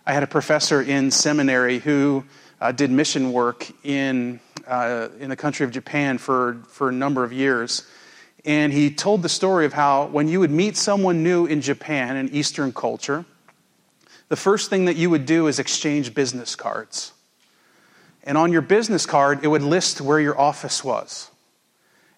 I 0.06 0.12
had 0.12 0.22
a 0.22 0.26
professor 0.26 0.80
in 0.82 1.10
seminary 1.10 1.78
who 1.78 2.24
uh, 2.60 2.72
did 2.72 2.90
mission 2.90 3.32
work 3.32 3.70
in, 3.84 4.40
uh, 4.66 5.08
in 5.18 5.30
the 5.30 5.36
country 5.36 5.64
of 5.64 5.72
Japan 5.72 6.18
for, 6.18 6.62
for 6.68 6.88
a 6.88 6.92
number 6.92 7.24
of 7.24 7.32
years. 7.32 7.86
And 8.44 8.72
he 8.72 8.90
told 8.90 9.22
the 9.22 9.28
story 9.28 9.66
of 9.66 9.72
how 9.72 10.06
when 10.06 10.28
you 10.28 10.40
would 10.40 10.50
meet 10.50 10.76
someone 10.76 11.22
new 11.22 11.46
in 11.46 11.60
Japan, 11.60 12.16
in 12.16 12.28
Eastern 12.30 12.72
culture, 12.72 13.24
the 14.28 14.36
first 14.36 14.70
thing 14.70 14.84
that 14.84 14.96
you 14.96 15.10
would 15.10 15.26
do 15.26 15.46
is 15.46 15.58
exchange 15.58 16.14
business 16.14 16.54
cards. 16.54 17.12
And 18.22 18.38
on 18.38 18.52
your 18.52 18.62
business 18.62 19.06
card, 19.06 19.40
it 19.42 19.48
would 19.48 19.62
list 19.62 20.00
where 20.00 20.20
your 20.20 20.38
office 20.38 20.84
was. 20.84 21.30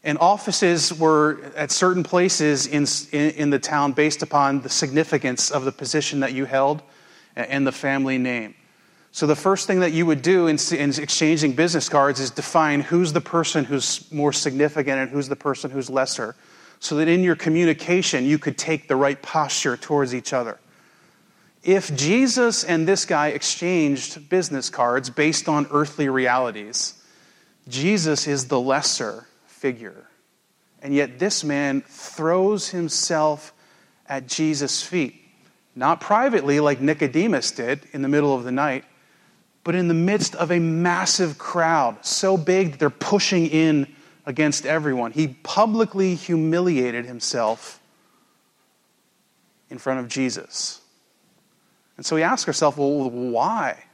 And 0.05 0.19
offices 0.19 0.93
were 0.93 1.41
at 1.57 1.71
certain 1.71 2.03
places 2.03 2.67
in, 2.67 2.87
in, 3.13 3.31
in, 3.35 3.51
the 3.51 3.61
town 3.61 3.93
based 3.93 4.21
upon 4.23 4.63
the 4.63 4.69
significance 4.69 5.51
of 5.51 5.65
the 5.65 5.71
position 5.71 6.21
that 6.21 6.33
you 6.33 6.45
held 6.45 6.83
and 7.37 7.65
the 7.65 7.73
family 7.73 8.19
name. 8.19 8.55
So, 9.15 9.27
the 9.27 9.37
first 9.37 9.67
thing 9.67 9.81
that 9.81 9.93
you 9.93 10.07
would 10.07 10.23
do 10.23 10.47
in, 10.47 10.59
in 10.73 10.91
exchanging 10.99 11.53
business 11.53 11.91
cards 11.91 12.19
is 12.19 12.31
define 12.31 12.81
who's 12.81 13.13
the 13.13 13.21
person 13.21 13.67
who's 13.67 14.11
more 14.11 14.33
significant 14.33 14.99
and 14.99 15.11
who's 15.11 15.29
the 15.29 15.37
person 15.37 15.71
who's 15.71 15.91
lesser, 15.91 16.35
so 16.81 16.97
that 16.97 17.09
in 17.09 17.23
your 17.23 17.37
communication 17.37 18.25
you 18.25 18.39
could 18.39 18.57
take 18.57 18.89
the 18.89 18.97
right 18.97 19.21
posture 19.21 19.77
towards 19.77 20.15
each 20.15 20.33
other. 20.33 20.59
If 21.63 21.95
Jesus 21.95 22.65
and 22.65 22.89
this 22.89 23.05
guy 23.05 23.29
exchanged 23.29 24.31
business 24.31 24.71
cards 24.71 25.11
based 25.11 25.47
on 25.47 25.67
earthly 25.71 26.09
realities, 26.09 26.95
Jesus 27.69 28.27
is 28.27 28.49
the 28.49 28.59
lesser 28.59 29.27
figure. 29.47 30.09
And 30.81 30.95
yet, 30.95 31.19
this 31.19 31.45
man 31.45 31.83
throws 31.83 32.71
himself 32.71 33.53
at 34.09 34.27
Jesus' 34.27 34.83
feet. 34.83 35.21
Not 35.77 36.01
privately, 36.01 36.61
like 36.61 36.81
Nicodemus 36.81 37.53
did 37.53 37.83
in 37.93 38.01
the 38.01 38.09
middle 38.09 38.35
of 38.35 38.45
the 38.45 38.51
night, 38.51 38.85
but 39.65 39.75
in 39.75 39.89
the 39.89 39.95
midst 39.95 40.35
of 40.35 40.51
a 40.51 40.59
massive 40.59 41.39
crowd, 41.39 42.05
so 42.05 42.37
big 42.37 42.73
that 42.73 42.81
they're 42.81 42.91
pushing 42.91 43.47
in 43.47 43.87
against 44.27 44.67
everyone. 44.67 45.13
He 45.13 45.29
publicly 45.43 46.15
humiliated 46.15 47.07
himself 47.07 47.81
in 49.71 49.79
front 49.79 50.01
of 50.01 50.09
Jesus. 50.09 50.81
And 51.97 52.05
so 52.05 52.17
we 52.17 52.23
ask 52.23 52.47
ourselves, 52.47 52.77
well, 52.77 53.11
why? 53.11 53.85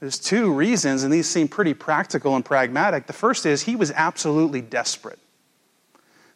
There's 0.00 0.18
two 0.18 0.52
reasons, 0.52 1.02
and 1.02 1.12
these 1.12 1.28
seem 1.28 1.48
pretty 1.48 1.74
practical 1.74 2.36
and 2.36 2.44
pragmatic. 2.44 3.06
The 3.06 3.12
first 3.12 3.46
is 3.46 3.62
he 3.62 3.76
was 3.76 3.90
absolutely 3.92 4.60
desperate. 4.60 5.18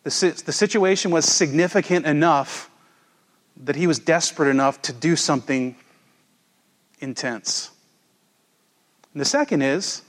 The, 0.05 0.43
the 0.47 0.53
situation 0.53 1.11
was 1.11 1.25
significant 1.27 2.07
enough 2.07 2.71
that 3.65 3.77
he 3.77 3.87
was 3.87 3.99
desperate 3.99 4.49
enough 4.49 4.81
to 4.83 4.93
do 4.93 5.17
something 5.17 5.77
intense. 7.01 7.71
And 9.19 9.21
the 9.21 9.29
second 9.29 9.63
is 9.63 10.03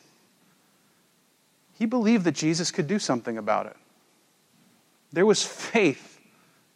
he 1.74 1.88
believed 1.88 2.26
that 2.26 2.36
Jesus 2.36 2.70
could 2.70 2.86
do 2.86 3.00
something 3.00 3.40
about 3.40 3.66
it. 3.66 3.76
There 5.12 5.26
was 5.26 5.44
faith 5.44 6.22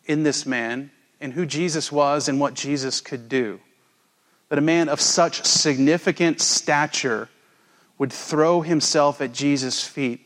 in 0.05 0.23
this 0.23 0.43
man, 0.43 0.89
in 1.21 1.29
who 1.29 1.45
Jesus 1.45 1.91
was 1.91 2.27
and 2.27 2.39
what 2.39 2.55
Jesus 2.55 3.01
could 3.01 3.29
do 3.29 3.59
that 4.49 4.57
a 4.57 4.63
man 4.63 4.89
of 4.89 4.99
such 4.99 5.45
significant 5.45 6.41
stature 6.41 7.29
would 7.99 8.11
throw 8.11 8.61
himself 8.61 9.21
at 9.21 9.31
Jesus' 9.31 9.87
feet 9.87 10.25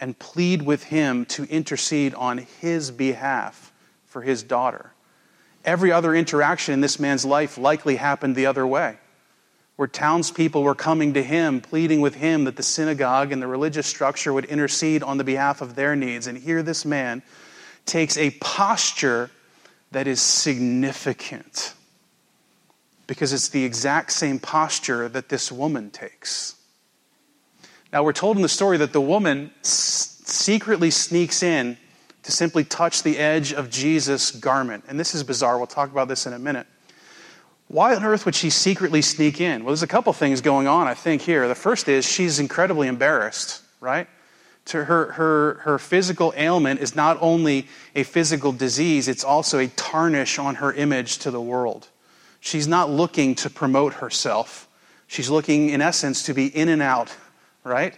and 0.00 0.18
plead 0.18 0.62
with 0.62 0.82
him 0.82 1.26
to 1.26 1.44
intercede 1.44 2.12
on 2.14 2.38
his 2.60 2.90
behalf 2.90 3.72
for 4.04 4.22
his 4.22 4.42
daughter. 4.42 4.90
Every 5.64 5.92
other 5.92 6.12
interaction 6.12 6.74
in 6.74 6.80
this 6.80 6.98
man's 6.98 7.24
life 7.24 7.56
likely 7.56 7.94
happened 7.94 8.34
the 8.34 8.46
other 8.46 8.66
way, 8.66 8.98
where 9.76 9.86
townspeople 9.86 10.62
were 10.62 10.74
coming 10.74 11.14
to 11.14 11.22
him, 11.22 11.60
pleading 11.60 12.00
with 12.00 12.14
him 12.14 12.44
that 12.44 12.56
the 12.56 12.62
synagogue 12.62 13.30
and 13.30 13.42
the 13.42 13.46
religious 13.46 13.86
structure 13.86 14.32
would 14.32 14.46
intercede 14.46 15.02
on 15.02 15.18
the 15.18 15.24
behalf 15.24 15.60
of 15.60 15.74
their 15.74 15.94
needs. 15.94 16.26
And 16.26 16.38
here 16.38 16.62
this 16.62 16.84
man 16.84 17.22
takes 17.84 18.16
a 18.16 18.30
posture 18.30 19.30
that 19.92 20.06
is 20.06 20.20
significant 20.20 21.74
because 23.06 23.32
it's 23.32 23.48
the 23.48 23.64
exact 23.64 24.12
same 24.12 24.38
posture 24.38 25.08
that 25.08 25.28
this 25.28 25.52
woman 25.52 25.90
takes. 25.90 26.56
Now, 27.92 28.02
we're 28.02 28.12
told 28.12 28.36
in 28.36 28.42
the 28.42 28.48
story 28.48 28.78
that 28.78 28.92
the 28.92 29.00
woman 29.00 29.52
secretly 29.62 30.90
sneaks 30.90 31.42
in 31.42 31.76
to 32.24 32.32
simply 32.32 32.64
touch 32.64 33.04
the 33.04 33.18
edge 33.18 33.52
of 33.52 33.70
Jesus' 33.70 34.32
garment. 34.32 34.84
And 34.88 34.98
this 34.98 35.14
is 35.14 35.22
bizarre. 35.22 35.58
We'll 35.58 35.68
talk 35.68 35.92
about 35.92 36.08
this 36.08 36.26
in 36.26 36.32
a 36.32 36.38
minute. 36.38 36.66
Why 37.68 37.94
on 37.96 38.04
earth 38.04 38.24
would 38.26 38.34
she 38.34 38.50
secretly 38.50 39.02
sneak 39.02 39.40
in? 39.40 39.64
Well, 39.64 39.72
there's 39.72 39.82
a 39.82 39.88
couple 39.88 40.12
things 40.12 40.40
going 40.40 40.68
on, 40.68 40.86
I 40.86 40.94
think, 40.94 41.22
here. 41.22 41.48
The 41.48 41.54
first 41.54 41.88
is 41.88 42.04
she's 42.04 42.38
incredibly 42.38 42.86
embarrassed, 42.86 43.62
right? 43.80 44.08
To 44.66 44.84
her, 44.84 45.12
her, 45.12 45.54
her 45.62 45.78
physical 45.78 46.32
ailment 46.36 46.80
is 46.80 46.94
not 46.94 47.18
only 47.20 47.68
a 47.94 48.04
physical 48.04 48.52
disease, 48.52 49.08
it's 49.08 49.24
also 49.24 49.58
a 49.58 49.68
tarnish 49.68 50.38
on 50.38 50.56
her 50.56 50.72
image 50.72 51.18
to 51.18 51.30
the 51.30 51.40
world. 51.40 51.88
She's 52.40 52.68
not 52.68 52.90
looking 52.90 53.34
to 53.36 53.50
promote 53.50 53.94
herself. 53.94 54.68
She's 55.08 55.30
looking, 55.30 55.70
in 55.70 55.80
essence, 55.80 56.24
to 56.24 56.34
be 56.34 56.46
in 56.46 56.68
and 56.68 56.82
out, 56.82 57.14
right? 57.64 57.94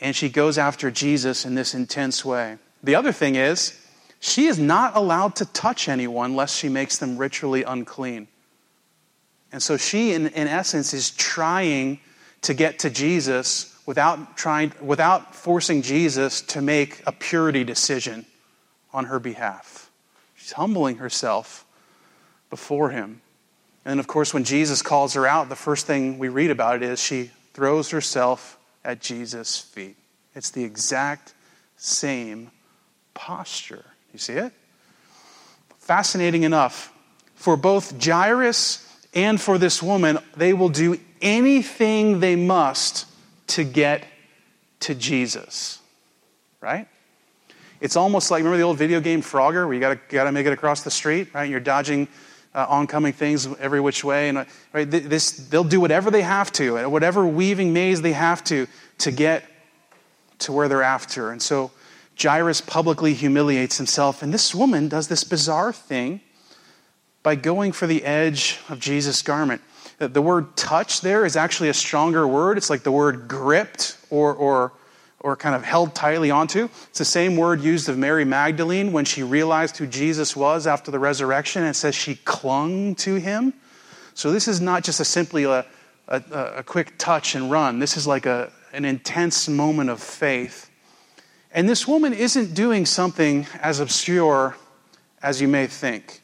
And 0.00 0.14
she 0.14 0.28
goes 0.28 0.58
after 0.58 0.90
Jesus 0.90 1.44
in 1.44 1.54
this 1.54 1.74
intense 1.74 2.24
way. 2.24 2.58
The 2.82 2.94
other 2.96 3.12
thing 3.12 3.36
is, 3.36 3.78
she 4.24 4.46
is 4.46 4.56
not 4.56 4.96
allowed 4.96 5.34
to 5.36 5.44
touch 5.46 5.88
anyone 5.88 6.36
lest 6.36 6.56
she 6.56 6.68
makes 6.68 6.96
them 6.98 7.18
ritually 7.18 7.64
unclean. 7.64 8.28
And 9.50 9.60
so 9.60 9.76
she, 9.76 10.12
in, 10.12 10.28
in 10.28 10.46
essence, 10.46 10.94
is 10.94 11.10
trying 11.10 11.98
to 12.42 12.54
get 12.54 12.78
to 12.80 12.90
Jesus 12.90 13.76
without, 13.84 14.36
trying, 14.36 14.72
without 14.80 15.34
forcing 15.34 15.82
Jesus 15.82 16.40
to 16.42 16.62
make 16.62 17.02
a 17.04 17.10
purity 17.10 17.64
decision 17.64 18.24
on 18.92 19.06
her 19.06 19.18
behalf. 19.18 19.90
She's 20.36 20.52
humbling 20.52 20.98
herself 20.98 21.66
before 22.48 22.90
him. 22.90 23.22
And 23.84 23.98
of 23.98 24.06
course, 24.06 24.32
when 24.32 24.44
Jesus 24.44 24.82
calls 24.82 25.14
her 25.14 25.26
out, 25.26 25.48
the 25.48 25.56
first 25.56 25.84
thing 25.84 26.20
we 26.20 26.28
read 26.28 26.52
about 26.52 26.76
it 26.76 26.84
is 26.84 27.02
she 27.02 27.32
throws 27.54 27.90
herself 27.90 28.56
at 28.84 29.00
Jesus' 29.00 29.58
feet. 29.58 29.96
It's 30.36 30.50
the 30.50 30.62
exact 30.62 31.34
same 31.76 32.52
posture. 33.14 33.84
You 34.12 34.18
see 34.18 34.34
it? 34.34 34.52
Fascinating 35.78 36.42
enough. 36.42 36.92
For 37.34 37.56
both 37.56 38.02
Jairus 38.02 38.88
and 39.14 39.40
for 39.40 39.58
this 39.58 39.82
woman, 39.82 40.18
they 40.36 40.52
will 40.52 40.68
do 40.68 40.98
anything 41.20 42.20
they 42.20 42.36
must 42.36 43.06
to 43.48 43.64
get 43.64 44.04
to 44.80 44.94
Jesus. 44.94 45.80
Right? 46.60 46.86
It's 47.80 47.96
almost 47.96 48.30
like 48.30 48.38
remember 48.38 48.58
the 48.58 48.62
old 48.62 48.78
video 48.78 49.00
game 49.00 49.22
Frogger, 49.22 49.66
where 49.66 49.74
you 49.74 49.80
got 49.80 50.24
to 50.24 50.32
make 50.32 50.46
it 50.46 50.52
across 50.52 50.82
the 50.82 50.90
street, 50.90 51.34
right? 51.34 51.50
You're 51.50 51.58
dodging 51.58 52.06
uh, 52.54 52.66
oncoming 52.68 53.12
things 53.12 53.48
every 53.58 53.80
which 53.80 54.04
way. 54.04 54.28
And, 54.28 54.46
right, 54.72 54.88
this, 54.88 55.32
they'll 55.32 55.64
do 55.64 55.80
whatever 55.80 56.10
they 56.10 56.22
have 56.22 56.52
to, 56.52 56.88
whatever 56.88 57.26
weaving 57.26 57.72
maze 57.72 58.00
they 58.00 58.12
have 58.12 58.44
to, 58.44 58.68
to 58.98 59.10
get 59.10 59.44
to 60.40 60.52
where 60.52 60.68
they're 60.68 60.82
after. 60.82 61.32
And 61.32 61.42
so 61.42 61.72
Jairus 62.20 62.60
publicly 62.60 63.14
humiliates 63.14 63.76
himself. 63.76 64.22
And 64.22 64.32
this 64.32 64.54
woman 64.54 64.88
does 64.88 65.08
this 65.08 65.24
bizarre 65.24 65.72
thing 65.72 66.20
by 67.22 67.34
going 67.36 67.72
for 67.72 67.86
the 67.86 68.04
edge 68.04 68.58
of 68.68 68.80
Jesus' 68.80 69.22
garment. 69.22 69.62
The 69.98 70.22
word 70.22 70.56
touch 70.56 71.00
there 71.00 71.24
is 71.24 71.36
actually 71.36 71.68
a 71.68 71.74
stronger 71.74 72.26
word. 72.26 72.58
It's 72.58 72.70
like 72.70 72.82
the 72.82 72.92
word 72.92 73.28
gripped 73.28 73.96
or, 74.10 74.34
or 74.34 74.72
or 75.22 75.36
kind 75.36 75.54
of 75.54 75.62
held 75.62 75.94
tightly 75.94 76.30
onto. 76.30 76.64
It's 76.88 76.98
the 76.98 77.04
same 77.04 77.36
word 77.36 77.60
used 77.60 77.88
of 77.88 77.96
Mary 77.96 78.24
Magdalene 78.24 78.92
when 78.92 79.04
she 79.04 79.22
realized 79.22 79.76
who 79.76 79.86
Jesus 79.86 80.36
was 80.36 80.66
after 80.66 80.90
the 80.90 80.98
resurrection. 80.98 81.62
And 81.62 81.70
it 81.70 81.74
says 81.74 81.94
she 81.94 82.16
clung 82.16 82.96
to 82.96 83.14
him. 83.14 83.54
So 84.14 84.32
this 84.32 84.48
is 84.48 84.60
not 84.60 84.84
just 84.84 85.00
a 85.00 85.04
simply 85.04 85.44
a, 85.44 85.64
a, 86.08 86.22
a 86.56 86.62
quick 86.62 86.98
touch 86.98 87.34
and 87.34 87.50
run. 87.50 87.78
This 87.78 87.96
is 87.96 88.06
like 88.06 88.26
a, 88.26 88.52
an 88.72 88.84
intense 88.84 89.48
moment 89.48 89.90
of 89.90 90.02
faith. 90.02 90.70
And 91.54 91.68
this 91.68 91.86
woman 91.86 92.14
isn't 92.14 92.54
doing 92.54 92.86
something 92.86 93.46
as 93.60 93.78
obscure 93.78 94.56
as 95.22 95.40
you 95.40 95.48
may 95.48 95.66
think. 95.66 96.22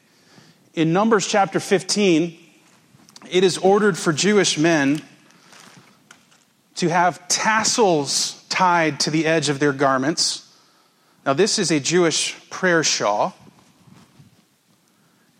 In 0.73 0.91
Numbers 0.91 1.27
chapter 1.27 1.59
15, 1.59 2.37
it 3.29 3.43
is 3.43 3.57
ordered 3.59 3.97
for 3.97 4.11
Jewish 4.11 4.57
men 4.57 5.01
to 6.75 6.89
have 6.89 7.27
tassels 7.27 8.43
tied 8.49 8.99
to 9.01 9.11
the 9.11 9.27
edge 9.27 9.49
of 9.49 9.59
their 9.59 9.73
garments. 9.73 10.51
Now, 11.25 11.33
this 11.33 11.59
is 11.59 11.69
a 11.69 11.79
Jewish 11.79 12.35
prayer 12.49 12.83
shawl. 12.83 13.35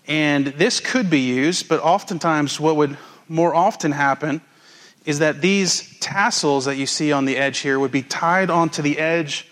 And 0.08 0.48
this 0.48 0.79
could 0.79 1.10
be 1.10 1.19
used, 1.19 1.67
but 1.67 1.79
oftentimes, 1.81 2.60
what 2.60 2.75
would 2.75 2.98
more 3.27 3.55
often 3.55 3.91
happen 3.91 4.41
is 5.05 5.19
that 5.19 5.41
these 5.41 5.98
tassels 6.00 6.65
that 6.65 6.77
you 6.77 6.86
see 6.86 7.12
on 7.12 7.25
the 7.25 7.38
edge 7.38 7.60
here 7.60 7.79
would 7.79 7.91
be 7.91 8.03
tied 8.03 8.50
onto 8.50 8.81
the 8.81 9.00
edge 9.00 9.49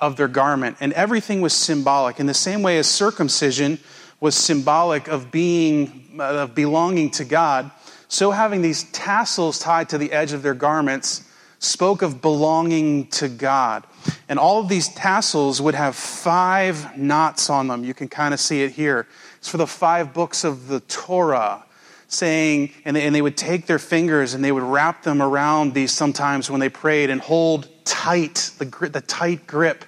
of 0.00 0.16
their 0.16 0.28
garment. 0.28 0.76
And 0.80 0.92
everything 0.92 1.40
was 1.40 1.52
symbolic. 1.52 2.20
In 2.20 2.26
the 2.26 2.34
same 2.34 2.62
way 2.62 2.78
as 2.78 2.86
circumcision 2.86 3.78
was 4.20 4.34
symbolic 4.34 5.08
of 5.08 5.30
being, 5.30 6.16
uh, 6.18 6.42
of 6.42 6.54
belonging 6.54 7.10
to 7.12 7.24
God, 7.24 7.70
so 8.08 8.30
having 8.30 8.62
these 8.62 8.84
tassels 8.84 9.58
tied 9.58 9.90
to 9.90 9.98
the 9.98 10.12
edge 10.12 10.32
of 10.32 10.42
their 10.42 10.54
garments 10.54 11.24
spoke 11.58 12.02
of 12.02 12.22
belonging 12.22 13.08
to 13.08 13.28
God. 13.28 13.84
And 14.28 14.38
all 14.38 14.60
of 14.60 14.68
these 14.68 14.88
tassels 14.88 15.60
would 15.60 15.74
have 15.74 15.94
five 15.94 16.96
knots 16.96 17.50
on 17.50 17.68
them. 17.68 17.84
You 17.84 17.94
can 17.94 18.08
kind 18.08 18.32
of 18.32 18.40
see 18.40 18.62
it 18.62 18.72
here. 18.72 19.06
It's 19.38 19.48
for 19.48 19.58
the 19.58 19.66
five 19.66 20.14
books 20.14 20.44
of 20.44 20.68
the 20.68 20.80
Torah, 20.80 21.64
saying, 22.06 22.72
and 22.84 22.96
they, 22.96 23.04
and 23.04 23.14
they 23.14 23.22
would 23.22 23.36
take 23.36 23.66
their 23.66 23.78
fingers 23.78 24.34
and 24.34 24.42
they 24.42 24.52
would 24.52 24.62
wrap 24.62 25.02
them 25.02 25.20
around 25.20 25.74
these 25.74 25.92
sometimes 25.92 26.50
when 26.50 26.60
they 26.60 26.68
prayed 26.70 27.10
and 27.10 27.20
hold 27.20 27.68
tight, 27.88 28.50
the, 28.58 28.66
the 28.92 29.00
tight 29.00 29.46
grip 29.46 29.84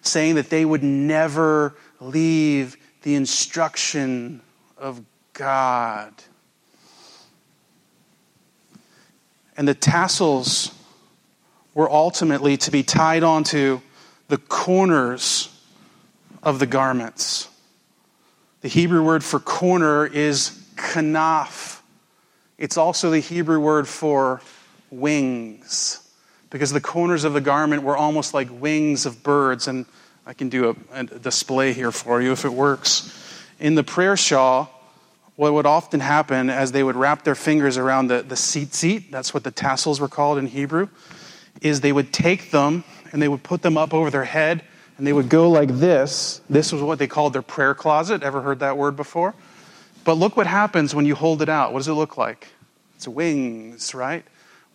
saying 0.00 0.36
that 0.36 0.48
they 0.50 0.64
would 0.64 0.82
never 0.82 1.76
leave 2.00 2.76
the 3.02 3.14
instruction 3.14 4.40
of 4.78 5.02
God. 5.34 6.12
And 9.56 9.68
the 9.68 9.74
tassels 9.74 10.74
were 11.74 11.90
ultimately 11.90 12.56
to 12.56 12.70
be 12.70 12.82
tied 12.82 13.22
onto 13.22 13.80
the 14.28 14.38
corners 14.38 15.48
of 16.42 16.58
the 16.58 16.66
garments. 16.66 17.48
The 18.62 18.68
Hebrew 18.68 19.02
word 19.02 19.22
for 19.22 19.38
corner 19.38 20.06
is 20.06 20.50
kanaf. 20.76 21.80
It's 22.56 22.76
also 22.78 23.10
the 23.10 23.20
Hebrew 23.20 23.60
word 23.60 23.86
for 23.86 24.40
wings, 24.90 26.03
because 26.54 26.70
the 26.70 26.80
corners 26.80 27.24
of 27.24 27.32
the 27.32 27.40
garment 27.40 27.82
were 27.82 27.96
almost 27.96 28.32
like 28.32 28.46
wings 28.48 29.06
of 29.06 29.24
birds. 29.24 29.66
And 29.66 29.86
I 30.24 30.34
can 30.34 30.50
do 30.50 30.70
a, 30.92 31.00
a 31.00 31.04
display 31.04 31.72
here 31.72 31.90
for 31.90 32.22
you 32.22 32.30
if 32.30 32.44
it 32.44 32.52
works. 32.52 33.12
In 33.58 33.74
the 33.74 33.82
prayer 33.82 34.16
shawl, 34.16 34.70
what 35.34 35.52
would 35.52 35.66
often 35.66 35.98
happen 35.98 36.50
as 36.50 36.70
they 36.70 36.84
would 36.84 36.94
wrap 36.94 37.24
their 37.24 37.34
fingers 37.34 37.76
around 37.76 38.06
the, 38.06 38.22
the 38.22 38.36
tzitzit, 38.36 39.10
that's 39.10 39.34
what 39.34 39.42
the 39.42 39.50
tassels 39.50 39.98
were 39.98 40.06
called 40.06 40.38
in 40.38 40.46
Hebrew, 40.46 40.90
is 41.60 41.80
they 41.80 41.90
would 41.90 42.12
take 42.12 42.52
them 42.52 42.84
and 43.10 43.20
they 43.20 43.26
would 43.26 43.42
put 43.42 43.62
them 43.62 43.76
up 43.76 43.92
over 43.92 44.08
their 44.08 44.22
head 44.22 44.62
and 44.96 45.04
they 45.04 45.12
would 45.12 45.28
go 45.28 45.50
like 45.50 45.70
this. 45.70 46.40
This 46.48 46.70
was 46.70 46.82
what 46.82 47.00
they 47.00 47.08
called 47.08 47.32
their 47.32 47.42
prayer 47.42 47.74
closet. 47.74 48.22
Ever 48.22 48.42
heard 48.42 48.60
that 48.60 48.78
word 48.78 48.94
before? 48.94 49.34
But 50.04 50.18
look 50.18 50.36
what 50.36 50.46
happens 50.46 50.94
when 50.94 51.04
you 51.04 51.16
hold 51.16 51.42
it 51.42 51.48
out. 51.48 51.72
What 51.72 51.80
does 51.80 51.88
it 51.88 51.94
look 51.94 52.16
like? 52.16 52.46
It's 52.94 53.08
wings, 53.08 53.92
right? 53.92 54.24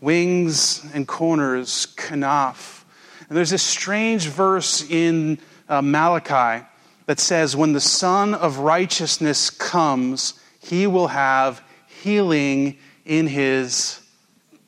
Wings 0.01 0.85
and 0.93 1.07
corners, 1.07 1.87
kanaf. 1.97 2.83
And 3.27 3.37
there's 3.37 3.49
this 3.49 3.63
strange 3.63 4.27
verse 4.27 4.89
in 4.89 5.39
uh, 5.67 5.81
Malachi 5.81 6.65
that 7.05 7.19
says, 7.19 7.55
When 7.55 7.73
the 7.73 7.81
Sun 7.81 8.33
of 8.33 8.59
Righteousness 8.59 9.49
comes, 9.49 10.39
he 10.61 10.87
will 10.87 11.07
have 11.07 11.61
healing 11.87 12.77
in 13.05 13.27
his 13.27 13.99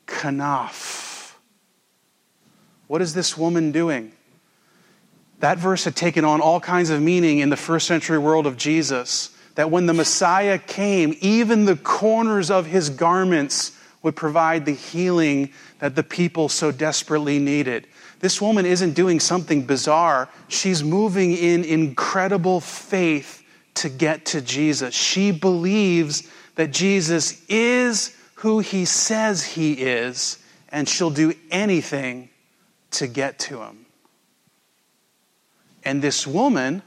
kanaf. 0.06 1.34
What 2.88 3.02
is 3.02 3.14
this 3.14 3.38
woman 3.38 3.72
doing? 3.72 4.12
That 5.40 5.58
verse 5.58 5.86
had 5.86 5.96
taken 5.96 6.24
on 6.26 6.42
all 6.42 6.60
kinds 6.60 6.90
of 6.90 7.02
meaning 7.02 7.40
in 7.40 7.50
the 7.50 7.58
first 7.58 7.88
century 7.88 8.20
world 8.20 8.46
of 8.46 8.58
Jesus. 8.58 9.36
That 9.56 9.72
when 9.72 9.86
the 9.86 9.94
Messiah 9.94 10.60
came, 10.60 11.16
even 11.20 11.66
the 11.66 11.76
corners 11.76 12.52
of 12.52 12.68
his 12.68 12.90
garments 12.90 13.72
would 14.04 14.16
provide 14.16 14.66
the 14.66 14.74
healing 14.74 15.52
that 15.80 15.96
the 15.96 16.04
people 16.04 16.50
so 16.50 16.72
desperately 16.72 17.40
needed. 17.40 17.88
This 18.20 18.42
woman 18.42 18.66
isn't 18.66 18.94
doing 18.94 19.20
something 19.20 19.66
bizarre, 19.66 20.30
she's 20.48 20.84
moving 20.84 21.32
in 21.34 21.64
incredible 21.64 22.60
faith 22.60 23.44
to 23.76 23.90
get 23.90 24.26
to 24.28 24.42
Jesus. 24.42 24.94
She 24.94 25.32
believes 25.32 26.28
that 26.56 26.72
Jesus 26.72 27.44
is 27.48 28.16
who 28.36 28.60
he 28.60 28.86
says 28.86 29.44
he 29.44 29.74
is, 29.74 30.38
and 30.70 30.88
she'll 30.88 31.12
do 31.12 31.34
anything 31.52 32.30
to 32.92 33.08
get 33.08 33.40
to 33.40 33.62
him. 33.62 33.86
And 35.84 36.02
this 36.02 36.28
woman, 36.28 36.82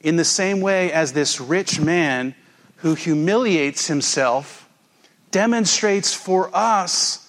in 0.00 0.16
the 0.16 0.24
same 0.24 0.60
way 0.60 0.92
as 0.92 1.12
this 1.12 1.40
rich 1.40 1.80
man 1.80 2.34
who 2.76 2.94
humiliates 2.94 3.86
himself, 3.86 4.61
demonstrates 5.32 6.14
for 6.14 6.48
us 6.54 7.28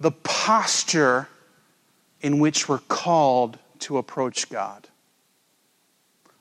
the 0.00 0.10
posture 0.10 1.28
in 2.22 2.38
which 2.38 2.68
we're 2.68 2.78
called 2.78 3.58
to 3.80 3.98
approach 3.98 4.48
God 4.48 4.88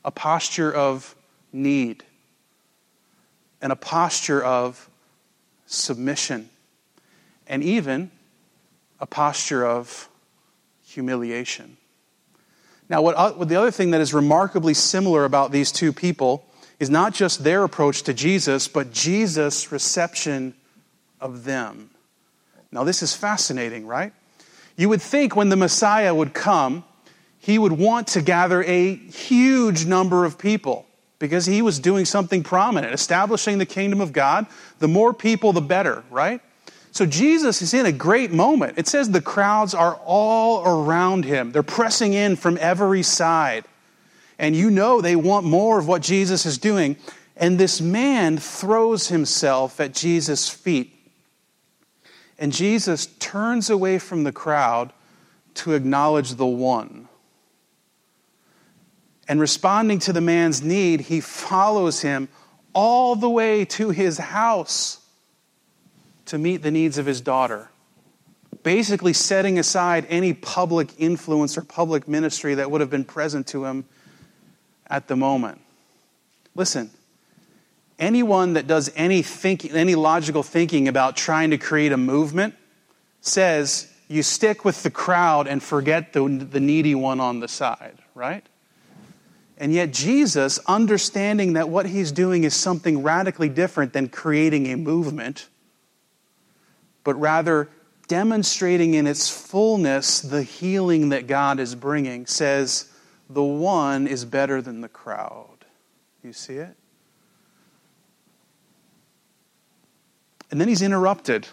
a 0.06 0.12
posture 0.12 0.74
of 0.74 1.16
need 1.52 2.04
and 3.62 3.72
a 3.72 3.76
posture 3.76 4.44
of 4.44 4.90
submission 5.66 6.50
and 7.48 7.64
even 7.64 8.12
a 9.00 9.06
posture 9.06 9.66
of 9.66 10.10
humiliation. 10.86 11.78
Now, 12.90 13.02
what, 13.02 13.38
what, 13.38 13.48
the 13.48 13.56
other 13.56 13.72
thing 13.72 13.92
that 13.92 14.02
is 14.02 14.14
remarkably 14.14 14.74
similar 14.74 15.24
about 15.24 15.52
these 15.52 15.72
two 15.72 15.94
people 15.94 16.46
is 16.80 16.90
not 16.90 17.14
just 17.14 17.44
their 17.44 17.64
approach 17.64 18.04
to 18.04 18.14
Jesus, 18.14 18.68
but 18.68 18.92
Jesus' 18.92 19.72
reception 19.72 20.54
of 21.24 21.46
them. 21.46 21.90
Now, 22.72 22.84
this 22.84 23.02
is 23.02 23.16
fascinating, 23.16 23.88
right? 23.88 24.14
You 24.76 24.90
would 24.90 25.02
think 25.02 25.36
when 25.36 25.50
the 25.50 25.56
Messiah 25.56 26.14
would 26.14 26.34
come, 26.34 26.84
he 27.40 27.58
would 27.58 27.72
want 27.72 28.08
to 28.10 28.22
gather 28.22 28.62
a 28.64 28.96
huge 28.96 29.86
number 29.86 30.26
of 30.26 30.38
people 30.38 30.86
because 31.20 31.46
he 31.46 31.62
was 31.62 31.80
doing 31.80 32.04
something 32.04 32.44
prominent, 32.44 32.94
establishing 32.94 33.58
the 33.58 33.66
kingdom 33.66 34.02
of 34.02 34.12
God. 34.12 34.48
The 34.80 34.88
more 34.88 35.14
people, 35.14 35.54
the 35.54 35.62
better, 35.62 36.04
right? 36.12 36.42
So 36.92 37.06
Jesus 37.06 37.62
is 37.62 37.74
in 37.74 37.86
a 37.86 37.92
great 37.92 38.32
moment. 38.32 38.78
It 38.78 38.88
says 38.88 39.10
the 39.10 39.22
crowds 39.22 39.74
are 39.74 39.96
all 40.06 40.68
around 40.68 41.24
him, 41.26 41.52
they're 41.52 41.64
pressing 41.64 42.14
in 42.14 42.36
from 42.36 42.58
every 42.60 43.04
side. 43.04 43.64
And 44.38 44.56
you 44.56 44.70
know 44.70 45.00
they 45.00 45.16
want 45.16 45.46
more 45.46 45.80
of 45.80 45.88
what 45.88 46.02
Jesus 46.02 46.46
is 46.46 46.58
doing. 46.58 46.98
And 47.38 47.58
this 47.58 47.80
man 47.80 48.38
throws 48.38 49.08
himself 49.08 49.80
at 49.80 49.94
Jesus' 49.94 50.50
feet. 50.50 50.93
And 52.44 52.52
Jesus 52.52 53.06
turns 53.06 53.70
away 53.70 54.00
from 54.00 54.26
the 54.26 54.34
crowd 54.34 54.92
to 55.54 55.72
acknowledge 55.72 56.32
the 56.32 56.46
one. 56.46 57.08
And 59.30 59.40
responding 59.40 60.00
to 60.00 60.12
the 60.12 60.20
man's 60.20 60.62
need, 60.62 61.00
he 61.00 61.22
follows 61.22 62.02
him 62.02 62.28
all 62.74 63.16
the 63.16 63.30
way 63.30 63.64
to 63.64 63.92
his 63.92 64.18
house 64.18 65.00
to 66.26 66.38
meet 66.38 66.58
the 66.58 66.70
needs 66.70 66.98
of 66.98 67.06
his 67.06 67.22
daughter. 67.22 67.70
Basically, 68.62 69.14
setting 69.14 69.58
aside 69.58 70.06
any 70.10 70.34
public 70.34 70.90
influence 70.98 71.58
or 71.58 71.62
public 71.62 72.10
ministry 72.10 72.56
that 72.56 72.70
would 72.70 72.82
have 72.82 72.90
been 72.90 73.06
present 73.06 73.48
to 73.48 73.64
him 73.64 73.86
at 74.88 75.08
the 75.08 75.16
moment. 75.16 75.62
Listen, 76.56 76.90
anyone 78.04 78.54
that 78.54 78.68
does 78.68 78.92
any, 78.96 79.22
thinking, 79.22 79.72
any 79.72 79.96
logical 79.96 80.44
thinking 80.44 80.88
about 80.88 81.16
trying 81.16 81.52
to 81.52 81.58
create 81.58 81.92
a 81.92 81.98
movement 81.98 82.54
says 83.22 83.92
you 84.10 84.22
stick 84.22 84.66
with 84.66 84.84
the 84.84 84.92
crowd 84.92 85.48
and 85.48 85.64
forget 85.64 86.12
the, 86.12 86.28
the 86.28 86.60
needy 86.60 86.94
one 86.94 87.22
on 87.22 87.40
the 87.40 87.48
side, 87.48 87.98
right? 88.14 88.46
And 89.58 89.72
yet, 89.72 89.94
Jesus, 89.94 90.60
understanding 90.68 91.54
that 91.54 91.70
what 91.70 91.86
he's 91.86 92.12
doing 92.12 92.44
is 92.44 92.54
something 92.54 93.02
radically 93.02 93.50
different 93.50 93.94
than 93.94 94.10
creating 94.10 94.68
a 94.68 94.76
movement, 94.76 95.48
but 97.04 97.16
rather 97.16 97.70
demonstrating 98.08 98.96
in 98.96 99.08
its 99.08 99.30
fullness 99.30 100.20
the 100.20 100.44
healing 100.44 101.10
that 101.10 101.28
God 101.28 101.60
is 101.60 101.76
bringing, 101.76 102.26
says, 102.26 102.90
the 103.30 103.44
one 103.44 104.08
is 104.08 104.26
better 104.26 104.62
than 104.62 104.82
the 104.82 104.90
crowd. 104.90 105.66
You 106.22 106.34
see 106.34 106.56
it? 106.56 106.76
And 110.54 110.62
then 110.62 110.68
he's 110.68 110.84
interrupted. 110.84 111.48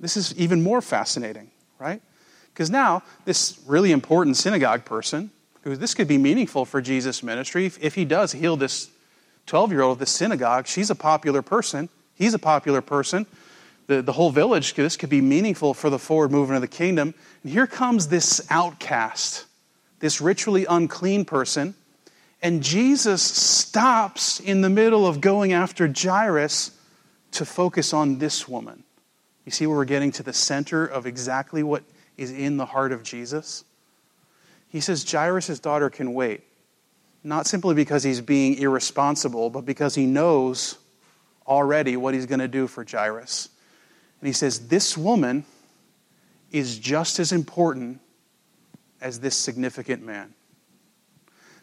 This 0.00 0.16
is 0.16 0.34
even 0.38 0.62
more 0.62 0.80
fascinating, 0.80 1.50
right? 1.78 2.00
Because 2.52 2.70
now, 2.70 3.02
this 3.26 3.60
really 3.66 3.92
important 3.92 4.38
synagogue 4.38 4.86
person, 4.86 5.30
who 5.62 5.76
this 5.76 5.92
could 5.92 6.08
be 6.08 6.16
meaningful 6.16 6.64
for 6.64 6.80
Jesus' 6.80 7.22
ministry, 7.22 7.66
if, 7.66 7.78
if 7.84 7.94
he 7.94 8.06
does 8.06 8.32
heal 8.32 8.56
this 8.56 8.88
12 9.44 9.72
year 9.72 9.82
old 9.82 9.92
of 9.92 9.98
this 9.98 10.10
synagogue, 10.10 10.66
she's 10.66 10.88
a 10.88 10.94
popular 10.94 11.42
person. 11.42 11.90
He's 12.14 12.32
a 12.32 12.38
popular 12.38 12.80
person 12.80 13.26
the, 13.90 14.00
the 14.00 14.12
whole 14.12 14.30
village, 14.30 14.74
this 14.74 14.96
could 14.96 15.10
be 15.10 15.20
meaningful 15.20 15.74
for 15.74 15.90
the 15.90 15.98
forward 15.98 16.30
movement 16.30 16.54
of 16.54 16.62
the 16.62 16.68
kingdom. 16.68 17.12
And 17.42 17.52
here 17.52 17.66
comes 17.66 18.06
this 18.06 18.46
outcast, 18.48 19.46
this 19.98 20.20
ritually 20.20 20.64
unclean 20.64 21.24
person. 21.24 21.74
And 22.40 22.62
Jesus 22.62 23.20
stops 23.20 24.38
in 24.38 24.60
the 24.60 24.70
middle 24.70 25.08
of 25.08 25.20
going 25.20 25.52
after 25.52 25.92
Jairus 25.92 26.70
to 27.32 27.44
focus 27.44 27.92
on 27.92 28.18
this 28.18 28.48
woman. 28.48 28.84
You 29.44 29.52
see 29.52 29.66
where 29.66 29.76
we're 29.76 29.84
getting 29.84 30.12
to 30.12 30.22
the 30.22 30.32
center 30.32 30.84
of 30.84 31.06
exactly 31.06 31.62
what 31.62 31.82
is 32.16 32.30
in 32.30 32.56
the 32.56 32.66
heart 32.66 32.92
of 32.92 33.02
Jesus? 33.02 33.64
He 34.68 34.80
says 34.80 35.10
Jairus' 35.10 35.58
daughter 35.58 35.90
can 35.90 36.14
wait, 36.14 36.42
not 37.24 37.46
simply 37.46 37.74
because 37.74 38.02
he's 38.02 38.20
being 38.20 38.58
irresponsible, 38.58 39.50
but 39.50 39.64
because 39.64 39.94
he 39.94 40.06
knows 40.06 40.78
already 41.46 41.96
what 41.96 42.14
he's 42.14 42.26
going 42.26 42.40
to 42.40 42.48
do 42.48 42.66
for 42.66 42.84
Jairus. 42.88 43.48
And 44.20 44.26
he 44.26 44.32
says, 44.32 44.68
This 44.68 44.96
woman 44.96 45.44
is 46.52 46.78
just 46.78 47.18
as 47.18 47.32
important 47.32 48.00
as 49.00 49.20
this 49.20 49.36
significant 49.36 50.04
man. 50.04 50.34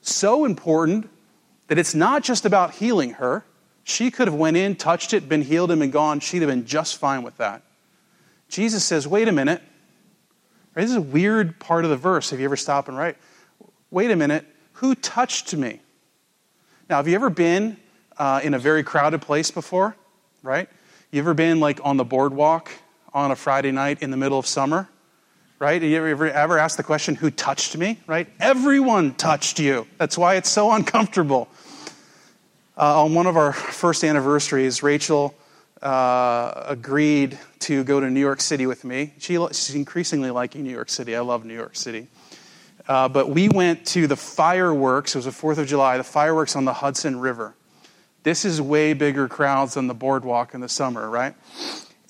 So 0.02 0.46
important 0.46 1.10
that 1.68 1.78
it's 1.78 1.94
not 1.94 2.24
just 2.24 2.46
about 2.46 2.74
healing 2.74 3.12
her. 3.12 3.46
She 3.88 4.12
could 4.12 4.28
have 4.28 4.36
went 4.36 4.58
in, 4.58 4.76
touched 4.76 5.14
it, 5.14 5.30
been 5.30 5.42
healed 5.42 5.72
and 5.72 5.80
been 5.80 5.92
gone. 5.92 6.20
She'd 6.20 6.42
have 6.42 6.50
been 6.50 6.66
just 6.66 6.98
fine 6.98 7.24
with 7.24 7.38
that. 7.38 7.62
Jesus 8.50 8.84
says, 8.84 9.08
wait 9.08 9.30
a 9.30 9.32
minute. 9.32 9.62
This 10.76 10.90
is 10.90 10.98
a 10.98 11.02
weird 11.02 11.58
part 11.58 11.86
of 11.86 11.90
the 11.90 11.96
verse 11.96 12.34
if 12.34 12.40
you 12.40 12.44
ever 12.44 12.58
stop 12.58 12.90
and 12.90 12.98
write. 12.98 13.16
Wait 13.90 14.12
a 14.12 14.16
minute. 14.18 14.46
Who 14.74 14.94
touched 14.94 15.56
me? 15.56 15.80
Now, 16.90 16.98
have 16.98 17.08
you 17.08 17.16
ever 17.16 17.30
been 17.30 17.78
uh, 18.18 18.42
in 18.44 18.54
a 18.54 18.60
very 18.60 18.84
crowded 18.84 19.22
place 19.22 19.52
before? 19.52 19.96
Right? 20.44 20.68
You 21.10 21.22
ever 21.22 21.34
been 21.34 21.62
like 21.62 21.80
on 21.82 21.96
the 21.96 22.04
boardwalk 22.04 22.70
on 23.14 23.32
a 23.32 23.38
Friday 23.38 23.72
night 23.72 24.04
in 24.04 24.12
the 24.12 24.18
middle 24.18 24.38
of 24.38 24.46
summer? 24.46 24.90
Right? 25.60 25.82
Have 25.82 25.90
You 25.90 26.06
ever, 26.06 26.30
ever 26.30 26.58
asked 26.58 26.76
the 26.76 26.84
question, 26.84 27.16
who 27.16 27.32
touched 27.32 27.78
me? 27.78 28.02
Right? 28.06 28.28
Everyone 28.42 29.14
touched 29.14 29.62
you. 29.62 29.88
That's 29.98 30.18
why 30.18 30.36
it's 30.36 30.50
so 30.50 30.74
uncomfortable. 30.74 31.48
Uh, 32.80 33.06
on 33.06 33.16
one 33.16 33.26
of 33.26 33.36
our 33.36 33.54
first 33.54 34.04
anniversaries, 34.04 34.84
Rachel 34.84 35.34
uh, 35.82 36.66
agreed 36.68 37.40
to 37.58 37.84
go 37.84 38.00
to 38.00 38.08
New 38.08 38.20
York 38.20 38.40
City 38.40 38.68
with 38.68 38.86
me. 38.86 39.14
She, 39.18 39.34
she's 39.48 39.74
increasingly 39.74 40.30
liking 40.30 40.62
New 40.64 40.70
York 40.70 40.92
City. 40.92 41.16
I 41.16 41.22
love 41.22 41.44
New 41.44 41.56
York 41.56 41.76
City. 41.76 42.08
Uh, 42.88 43.10
but 43.10 43.32
we 43.32 43.50
went 43.50 43.88
to 43.88 44.06
the 44.06 44.16
fireworks. 44.16 45.16
It 45.16 45.18
was 45.18 45.26
the 45.26 45.32
4th 45.32 45.58
of 45.58 45.66
July, 45.66 45.98
the 45.98 46.04
fireworks 46.04 46.56
on 46.56 46.66
the 46.66 46.74
Hudson 46.74 47.20
River. 47.20 47.56
This 48.22 48.46
is 48.46 48.62
way 48.62 48.94
bigger 48.94 49.28
crowds 49.28 49.74
than 49.74 49.88
the 49.88 49.96
boardwalk 49.96 50.54
in 50.54 50.62
the 50.62 50.70
summer, 50.70 51.10
right? 51.10 51.34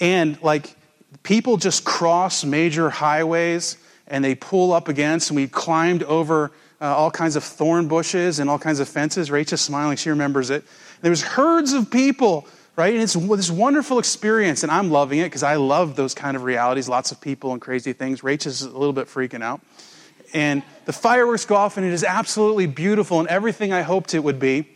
And 0.02 0.38
like 0.42 0.76
people 1.24 1.56
just 1.56 1.86
cross 1.86 2.44
major 2.44 2.90
highways 2.90 3.78
and 4.06 4.22
they 4.22 4.36
pull 4.36 4.74
up 4.74 4.90
against, 4.90 5.30
and 5.30 5.38
we 5.38 5.48
climbed 5.48 6.04
over 6.04 6.52
uh, 6.82 6.96
all 6.96 7.12
kinds 7.12 7.36
of 7.36 7.44
thorn 7.44 7.88
bushes 7.88 8.40
and 8.40 8.50
all 8.50 8.60
kinds 8.60 8.80
of 8.80 8.88
fences. 8.88 9.32
Rachel's 9.32 9.62
smiling, 9.62 9.98
she 9.98 10.10
remembers 10.10 10.50
it. 10.50 10.64
There 11.02 11.12
was 11.12 11.22
herds 11.22 11.74
of 11.74 11.90
people, 11.90 12.48
right? 12.76 12.94
And 12.94 13.02
it's 13.02 13.14
this 13.14 13.52
wonderful 13.52 14.00
experience, 14.00 14.64
and 14.64 14.72
I'm 14.72 14.92
loving 14.92 15.20
it 15.20 15.26
because 15.26 15.44
I 15.44 15.56
love 15.56 15.96
those 15.96 16.14
kind 16.14 16.38
of 16.38 16.44
realities, 16.44 16.88
lots 16.88 17.12
of 17.12 17.20
people 17.22 17.54
and 17.54 17.62
crazy 17.62 17.94
things. 17.94 18.24
Rachel's 18.24 18.62
a 18.62 18.70
little 18.70 18.94
bit 18.94 19.08
freaking 19.08 19.44
out 19.44 19.62
and 20.34 20.64
the 20.86 20.94
fireworks 20.94 21.46
go 21.46 21.56
off, 21.56 21.78
and 21.78 21.86
it 21.86 21.94
is 21.94 22.04
absolutely 22.04 22.68
beautiful 22.68 23.20
and 23.20 23.28
everything 23.30 23.72
I 23.74 23.82
hoped 23.82 24.14
it 24.14 24.20
would 24.20 24.40
be. 24.40 24.68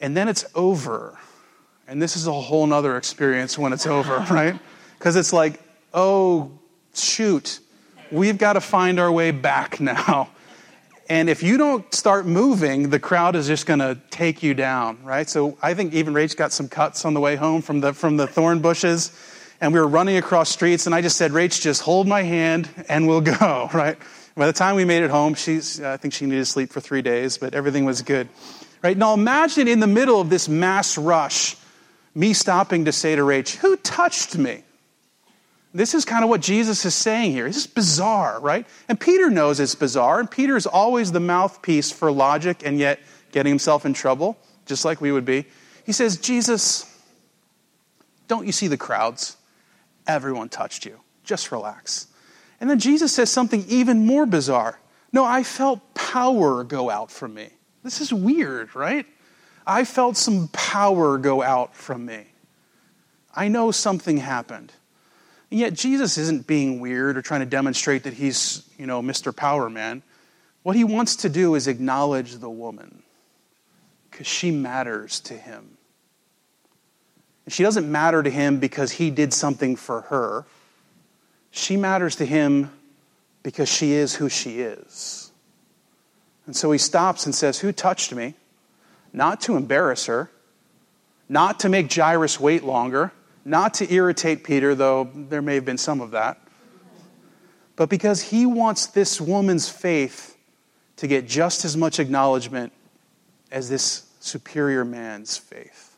And 0.00 0.16
then 0.16 0.28
it's 0.28 0.44
over. 0.54 1.18
And 1.86 2.02
this 2.02 2.16
is 2.16 2.26
a 2.26 2.32
whole 2.32 2.66
nother 2.66 2.96
experience 2.96 3.58
when 3.58 3.72
it's 3.72 3.86
over, 3.86 4.16
right? 4.30 4.58
Because 4.98 5.16
it's 5.16 5.32
like, 5.32 5.60
oh, 5.92 6.58
shoot, 6.94 7.60
we've 8.10 8.38
got 8.38 8.54
to 8.54 8.60
find 8.60 8.98
our 8.98 9.10
way 9.10 9.30
back 9.30 9.80
now. 9.80 10.30
And 11.08 11.28
if 11.28 11.42
you 11.42 11.58
don't 11.58 11.92
start 11.94 12.24
moving, 12.24 12.88
the 12.88 12.98
crowd 12.98 13.36
is 13.36 13.46
just 13.46 13.66
going 13.66 13.80
to 13.80 13.98
take 14.10 14.42
you 14.42 14.54
down, 14.54 15.04
right? 15.04 15.28
So 15.28 15.58
I 15.60 15.74
think 15.74 15.92
even 15.92 16.14
Rach 16.14 16.34
got 16.34 16.50
some 16.52 16.68
cuts 16.68 17.04
on 17.04 17.12
the 17.12 17.20
way 17.20 17.36
home 17.36 17.60
from 17.60 17.80
the, 17.80 17.92
from 17.92 18.16
the 18.16 18.26
thorn 18.26 18.60
bushes. 18.60 19.12
And 19.60 19.72
we 19.72 19.80
were 19.80 19.86
running 19.86 20.16
across 20.16 20.50
streets, 20.50 20.86
and 20.86 20.94
I 20.94 21.00
just 21.00 21.16
said, 21.16 21.30
Rach, 21.32 21.60
just 21.60 21.82
hold 21.82 22.08
my 22.08 22.22
hand 22.22 22.68
and 22.88 23.06
we'll 23.06 23.20
go, 23.20 23.68
right? 23.74 23.96
By 24.34 24.46
the 24.46 24.52
time 24.52 24.76
we 24.76 24.84
made 24.84 25.02
it 25.02 25.10
home, 25.10 25.34
she's, 25.34 25.80
I 25.80 25.96
think 25.96 26.14
she 26.14 26.26
needed 26.26 26.46
sleep 26.46 26.72
for 26.72 26.80
three 26.80 27.02
days, 27.02 27.38
but 27.38 27.54
everything 27.54 27.84
was 27.84 28.02
good. 28.02 28.28
Right? 28.82 28.96
Now 28.96 29.14
imagine 29.14 29.68
in 29.68 29.80
the 29.80 29.86
middle 29.86 30.20
of 30.20 30.28
this 30.28 30.48
mass 30.48 30.98
rush, 30.98 31.56
me 32.14 32.32
stopping 32.32 32.86
to 32.86 32.92
say 32.92 33.14
to 33.14 33.22
Rach, 33.22 33.56
Who 33.56 33.76
touched 33.76 34.36
me? 34.36 34.64
This 35.76 35.92
is 35.92 36.04
kind 36.04 36.22
of 36.22 36.30
what 36.30 36.40
Jesus 36.40 36.84
is 36.84 36.94
saying 36.94 37.32
here. 37.32 37.48
This 37.48 37.56
is 37.56 37.66
bizarre, 37.66 38.38
right? 38.38 38.64
And 38.88 38.98
Peter 38.98 39.28
knows 39.28 39.58
it's 39.58 39.74
bizarre, 39.74 40.20
and 40.20 40.30
Peter 40.30 40.56
is 40.56 40.66
always 40.66 41.10
the 41.10 41.18
mouthpiece 41.18 41.90
for 41.90 42.12
logic 42.12 42.62
and 42.64 42.78
yet 42.78 43.00
getting 43.32 43.50
himself 43.50 43.84
in 43.84 43.92
trouble, 43.92 44.38
just 44.66 44.84
like 44.84 45.00
we 45.00 45.10
would 45.10 45.24
be. 45.24 45.46
He 45.84 45.90
says, 45.90 46.16
Jesus, 46.16 46.88
don't 48.28 48.46
you 48.46 48.52
see 48.52 48.68
the 48.68 48.76
crowds? 48.76 49.36
Everyone 50.06 50.48
touched 50.48 50.86
you. 50.86 51.00
Just 51.24 51.50
relax. 51.50 52.06
And 52.60 52.70
then 52.70 52.78
Jesus 52.78 53.12
says 53.12 53.28
something 53.28 53.64
even 53.68 54.06
more 54.06 54.26
bizarre. 54.26 54.78
No, 55.12 55.24
I 55.24 55.42
felt 55.42 55.94
power 55.94 56.62
go 56.62 56.88
out 56.88 57.10
from 57.10 57.34
me. 57.34 57.48
This 57.82 58.00
is 58.00 58.12
weird, 58.12 58.76
right? 58.76 59.06
I 59.66 59.84
felt 59.84 60.16
some 60.16 60.48
power 60.52 61.18
go 61.18 61.42
out 61.42 61.74
from 61.74 62.06
me. 62.06 62.26
I 63.34 63.48
know 63.48 63.72
something 63.72 64.18
happened. 64.18 64.72
And 65.54 65.60
yet 65.60 65.74
Jesus 65.74 66.18
isn't 66.18 66.48
being 66.48 66.80
weird 66.80 67.16
or 67.16 67.22
trying 67.22 67.38
to 67.38 67.46
demonstrate 67.46 68.02
that 68.02 68.14
he's, 68.14 68.68
you 68.76 68.86
know, 68.86 69.00
Mr. 69.00 69.34
Power 69.34 69.70
Man. 69.70 70.02
What 70.64 70.74
he 70.74 70.82
wants 70.82 71.14
to 71.14 71.28
do 71.28 71.54
is 71.54 71.68
acknowledge 71.68 72.38
the 72.38 72.50
woman 72.50 73.04
because 74.10 74.26
she 74.26 74.50
matters 74.50 75.20
to 75.20 75.34
him. 75.34 75.78
And 77.44 77.54
she 77.54 77.62
doesn't 77.62 77.88
matter 77.88 78.20
to 78.20 78.30
him 78.30 78.58
because 78.58 78.90
he 78.90 79.10
did 79.12 79.32
something 79.32 79.76
for 79.76 80.00
her. 80.00 80.44
She 81.52 81.76
matters 81.76 82.16
to 82.16 82.26
him 82.26 82.72
because 83.44 83.68
she 83.68 83.92
is 83.92 84.16
who 84.16 84.28
she 84.28 84.58
is. 84.58 85.30
And 86.46 86.56
so 86.56 86.72
he 86.72 86.78
stops 86.78 87.26
and 87.26 87.32
says, 87.32 87.60
Who 87.60 87.70
touched 87.70 88.12
me? 88.12 88.34
Not 89.12 89.40
to 89.42 89.56
embarrass 89.56 90.06
her, 90.06 90.32
not 91.28 91.60
to 91.60 91.68
make 91.68 91.94
Jairus 91.94 92.40
wait 92.40 92.64
longer, 92.64 93.12
not 93.44 93.74
to 93.74 93.92
irritate 93.92 94.44
Peter, 94.44 94.74
though 94.74 95.10
there 95.14 95.42
may 95.42 95.54
have 95.54 95.64
been 95.64 95.78
some 95.78 96.00
of 96.00 96.12
that, 96.12 96.40
but 97.76 97.88
because 97.88 98.22
he 98.22 98.46
wants 98.46 98.86
this 98.86 99.20
woman's 99.20 99.68
faith 99.68 100.36
to 100.96 101.06
get 101.06 101.26
just 101.26 101.64
as 101.64 101.76
much 101.76 101.98
acknowledgement 101.98 102.72
as 103.50 103.68
this 103.68 104.06
superior 104.20 104.84
man's 104.84 105.36
faith. 105.36 105.96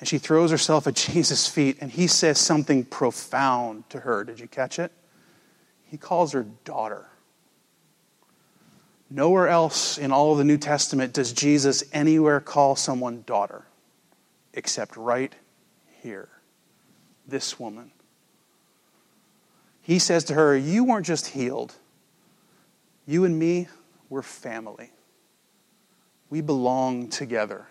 And 0.00 0.08
she 0.08 0.18
throws 0.18 0.50
herself 0.50 0.86
at 0.86 0.94
Jesus' 0.94 1.46
feet, 1.48 1.78
and 1.80 1.90
he 1.90 2.06
says 2.06 2.38
something 2.38 2.84
profound 2.84 3.88
to 3.90 4.00
her. 4.00 4.24
Did 4.24 4.40
you 4.40 4.48
catch 4.48 4.78
it? 4.78 4.92
He 5.86 5.96
calls 5.96 6.32
her 6.32 6.46
daughter. 6.64 7.06
Nowhere 9.10 9.48
else 9.48 9.96
in 9.96 10.10
all 10.10 10.32
of 10.32 10.38
the 10.38 10.44
New 10.44 10.58
Testament 10.58 11.12
does 11.12 11.32
Jesus 11.32 11.84
anywhere 11.92 12.40
call 12.40 12.74
someone 12.74 13.22
daughter, 13.26 13.64
except 14.54 14.96
right 14.96 15.34
here. 16.02 16.28
This 17.26 17.58
woman. 17.60 17.90
He 19.82 19.98
says 19.98 20.24
to 20.24 20.34
her, 20.34 20.56
You 20.56 20.84
weren't 20.84 21.06
just 21.06 21.28
healed, 21.28 21.74
you 23.06 23.24
and 23.24 23.38
me, 23.38 23.68
we're 24.08 24.22
family. 24.22 24.90
We 26.30 26.40
belong 26.40 27.08
together. 27.10 27.66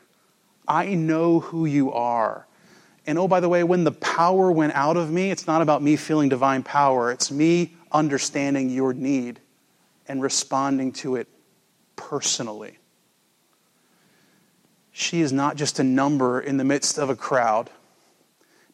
I 0.68 0.94
know 0.94 1.40
who 1.40 1.66
you 1.66 1.92
are. 1.92 2.48
And 3.06 3.18
oh, 3.18 3.28
by 3.28 3.40
the 3.40 3.50
way, 3.50 3.64
when 3.64 3.84
the 3.84 3.92
power 3.92 4.52
went 4.52 4.74
out 4.74 4.96
of 4.96 5.12
me, 5.12 5.32
it's 5.32 5.48
not 5.48 5.62
about 5.62 5.82
me 5.82 5.96
feeling 5.96 6.30
divine 6.30 6.64
power, 6.64 7.12
it's 7.12 7.32
me 7.32 7.76
understanding 7.92 8.70
your 8.70 8.94
need 8.94 9.40
and 10.08 10.22
responding 10.22 10.92
to 10.92 11.16
it 11.16 11.28
personally. 11.96 12.78
She 14.94 15.20
is 15.22 15.34
not 15.34 15.58
just 15.58 15.80
a 15.80 15.84
number 15.84 16.40
in 16.40 16.58
the 16.58 16.64
midst 16.64 16.98
of 16.98 17.10
a 17.10 17.16
crowd. 17.16 17.70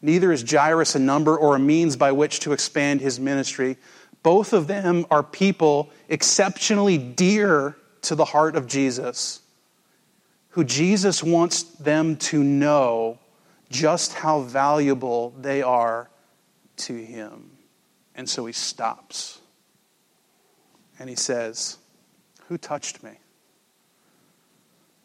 Neither 0.02 0.32
is 0.32 0.50
Jairus 0.50 0.94
a 0.94 1.00
number 1.00 1.36
or 1.36 1.56
a 1.56 1.60
means 1.60 1.96
by 1.96 2.12
which 2.12 2.42
to 2.42 2.52
expand 2.52 3.02
his 3.02 3.20
ministry. 3.20 3.78
Both 4.22 4.54
of 4.54 4.68
them 4.68 5.06
are 5.10 5.24
people 5.24 5.90
exceptionally 6.08 6.98
dear 6.98 7.76
to 8.04 8.16
the 8.16 8.26
heart 8.26 8.56
of 8.56 8.68
Jesus 8.68 9.42
who 10.50 10.64
Jesus 10.64 11.24
wants 11.24 11.64
them 11.64 12.18
to 12.18 12.44
know 12.44 13.20
just 13.70 14.14
how 14.14 14.42
valuable 14.42 15.34
they 15.40 15.62
are 15.62 16.10
to 16.76 16.94
him. 16.94 17.52
And 18.16 18.28
so 18.28 18.46
he 18.46 18.54
stops 18.54 19.40
and 20.98 21.10
he 21.10 21.16
says, 21.16 21.78
Who 22.48 22.58
touched 22.58 23.04
me? 23.04 23.12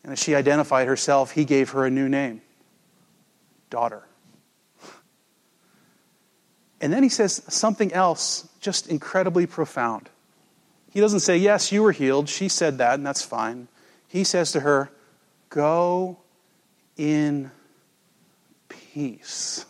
And 0.04 0.12
as 0.12 0.18
she 0.18 0.34
identified 0.34 0.86
herself, 0.86 1.32
he 1.32 1.44
gave 1.44 1.70
her 1.70 1.84
a 1.84 1.90
new 1.90 2.08
name 2.08 2.42
daughter. 3.70 4.04
And 6.80 6.92
then 6.92 7.02
he 7.02 7.08
says 7.08 7.42
something 7.48 7.92
else 7.92 8.46
just 8.60 8.86
incredibly 8.86 9.46
profound. 9.46 10.10
He 10.92 11.00
doesn't 11.00 11.20
say, 11.20 11.38
Yes, 11.38 11.72
you 11.72 11.82
were 11.82 11.90
healed. 11.90 12.28
She 12.28 12.48
said 12.48 12.78
that, 12.78 12.94
and 12.94 13.06
that's 13.06 13.22
fine. 13.22 13.66
He 14.06 14.22
says 14.22 14.52
to 14.52 14.60
her, 14.60 14.90
Go 15.48 16.18
in 16.96 17.50
peace. 18.68 19.64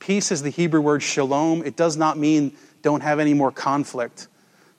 Peace 0.00 0.32
is 0.32 0.42
the 0.42 0.50
Hebrew 0.50 0.80
word 0.80 1.02
shalom. 1.02 1.62
It 1.64 1.76
does 1.76 1.96
not 1.96 2.18
mean 2.18 2.56
don't 2.82 3.02
have 3.02 3.20
any 3.20 3.34
more 3.34 3.52
conflict. 3.52 4.26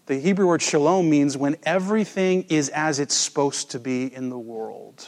The 0.10 0.20
Hebrew 0.20 0.48
word 0.48 0.64
shalom 0.64 1.08
means 1.08 1.38
when 1.38 1.56
everything 1.62 2.48
is 2.50 2.70
as 2.70 2.98
it's 2.98 3.14
supposed 3.14 3.70
to 3.70 3.80
be 3.80 4.12
in 4.12 4.32
the 4.32 4.40
world. 4.40 5.08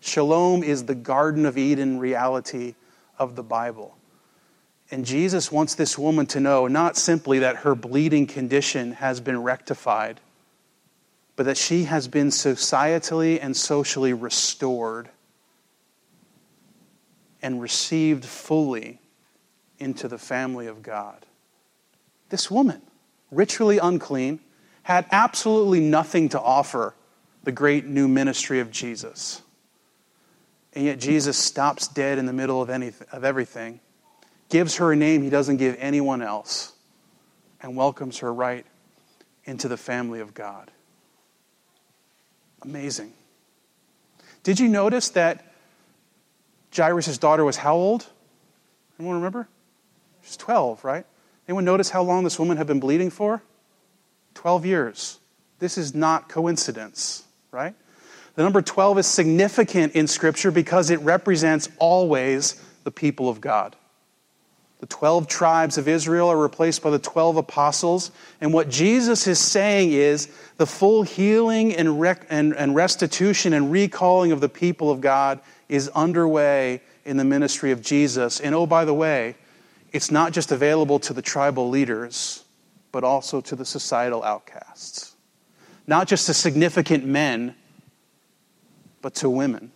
Shalom 0.00 0.64
is 0.64 0.86
the 0.86 0.96
Garden 0.96 1.46
of 1.46 1.56
Eden 1.56 2.00
reality 2.00 2.74
of 3.16 3.36
the 3.36 3.44
Bible. 3.44 3.96
And 4.90 5.04
Jesus 5.04 5.52
wants 5.52 5.76
this 5.76 5.96
woman 5.96 6.26
to 6.26 6.40
know 6.40 6.66
not 6.66 6.96
simply 6.96 7.38
that 7.38 7.58
her 7.58 7.76
bleeding 7.76 8.26
condition 8.26 8.94
has 8.94 9.20
been 9.20 9.40
rectified, 9.40 10.20
but 11.36 11.46
that 11.46 11.56
she 11.56 11.84
has 11.84 12.08
been 12.08 12.30
societally 12.30 13.38
and 13.40 13.56
socially 13.56 14.12
restored 14.12 15.10
and 17.40 17.62
received 17.62 18.24
fully 18.24 18.98
into 19.78 20.08
the 20.08 20.18
family 20.18 20.66
of 20.66 20.82
God. 20.82 21.24
This 22.30 22.50
woman, 22.50 22.82
ritually 23.34 23.78
unclean, 23.78 24.40
had 24.82 25.06
absolutely 25.10 25.80
nothing 25.80 26.28
to 26.30 26.40
offer 26.40 26.94
the 27.42 27.52
great 27.52 27.86
new 27.86 28.08
ministry 28.08 28.60
of 28.60 28.70
Jesus. 28.70 29.42
And 30.74 30.84
yet 30.84 30.98
Jesus 30.98 31.36
stops 31.36 31.88
dead 31.88 32.18
in 32.18 32.26
the 32.26 32.32
middle 32.32 32.60
of, 32.60 32.70
anything, 32.70 33.06
of 33.12 33.24
everything, 33.24 33.80
gives 34.48 34.76
her 34.76 34.92
a 34.92 34.96
name 34.96 35.22
he 35.22 35.30
doesn't 35.30 35.58
give 35.58 35.76
anyone 35.78 36.22
else, 36.22 36.72
and 37.60 37.76
welcomes 37.76 38.18
her 38.18 38.32
right 38.32 38.66
into 39.44 39.68
the 39.68 39.76
family 39.76 40.20
of 40.20 40.34
God. 40.34 40.70
Amazing. 42.62 43.12
Did 44.42 44.58
you 44.58 44.68
notice 44.68 45.10
that 45.10 45.52
Jairus' 46.74 47.18
daughter 47.18 47.44
was 47.44 47.56
how 47.56 47.74
old? 47.74 48.06
Anyone 48.98 49.16
remember? 49.16 49.48
She's 50.22 50.36
12, 50.36 50.84
right? 50.84 51.06
Anyone 51.48 51.64
notice 51.64 51.90
how 51.90 52.02
long 52.02 52.24
this 52.24 52.38
woman 52.38 52.56
had 52.56 52.66
been 52.66 52.80
bleeding 52.80 53.10
for? 53.10 53.42
12 54.34 54.66
years. 54.66 55.18
This 55.58 55.78
is 55.78 55.94
not 55.94 56.28
coincidence, 56.28 57.24
right? 57.50 57.74
The 58.34 58.42
number 58.42 58.62
12 58.62 58.98
is 58.98 59.06
significant 59.06 59.94
in 59.94 60.06
Scripture 60.06 60.50
because 60.50 60.90
it 60.90 61.00
represents 61.00 61.68
always 61.78 62.60
the 62.82 62.90
people 62.90 63.28
of 63.28 63.40
God. 63.40 63.76
The 64.80 64.86
12 64.86 65.28
tribes 65.28 65.78
of 65.78 65.88
Israel 65.88 66.28
are 66.28 66.36
replaced 66.36 66.82
by 66.82 66.90
the 66.90 66.98
12 66.98 67.36
apostles. 67.36 68.10
And 68.40 68.52
what 68.52 68.68
Jesus 68.68 69.26
is 69.26 69.38
saying 69.38 69.92
is 69.92 70.28
the 70.58 70.66
full 70.66 71.04
healing 71.04 71.74
and, 71.74 72.00
rec- 72.00 72.26
and, 72.28 72.54
and 72.54 72.74
restitution 72.74 73.54
and 73.54 73.70
recalling 73.70 74.32
of 74.32 74.40
the 74.40 74.48
people 74.48 74.90
of 74.90 75.00
God 75.00 75.40
is 75.68 75.88
underway 75.90 76.82
in 77.04 77.16
the 77.16 77.24
ministry 77.24 77.70
of 77.70 77.80
Jesus. 77.80 78.40
And 78.40 78.54
oh, 78.54 78.66
by 78.66 78.84
the 78.84 78.92
way, 78.92 79.36
it's 79.94 80.10
not 80.10 80.32
just 80.32 80.50
available 80.50 80.98
to 80.98 81.12
the 81.12 81.22
tribal 81.22 81.68
leaders, 81.70 82.44
but 82.90 83.04
also 83.04 83.40
to 83.40 83.54
the 83.54 83.64
societal 83.64 84.24
outcasts. 84.24 85.14
Not 85.86 86.08
just 86.08 86.26
to 86.26 86.34
significant 86.34 87.06
men, 87.06 87.54
but 89.00 89.14
to 89.16 89.30
women. 89.30 89.70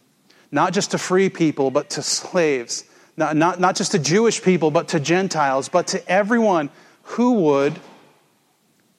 Not 0.50 0.72
just 0.72 0.90
to 0.90 0.98
free 0.98 1.28
people, 1.28 1.70
but 1.70 1.90
to 1.90 2.02
slaves. 2.02 2.84
Not, 3.16 3.36
not, 3.36 3.60
not 3.60 3.76
just 3.76 3.92
to 3.92 3.98
Jewish 4.00 4.42
people, 4.42 4.72
but 4.72 4.88
to 4.88 4.98
Gentiles, 4.98 5.68
but 5.68 5.86
to 5.88 6.08
everyone 6.10 6.70
who 7.02 7.34
would 7.34 7.78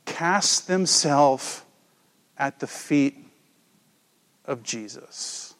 cast 0.05 0.67
themselves 0.67 1.63
at 2.37 2.59
the 2.59 2.67
feet 2.67 3.17
of 4.45 4.63
Jesus. 4.63 5.53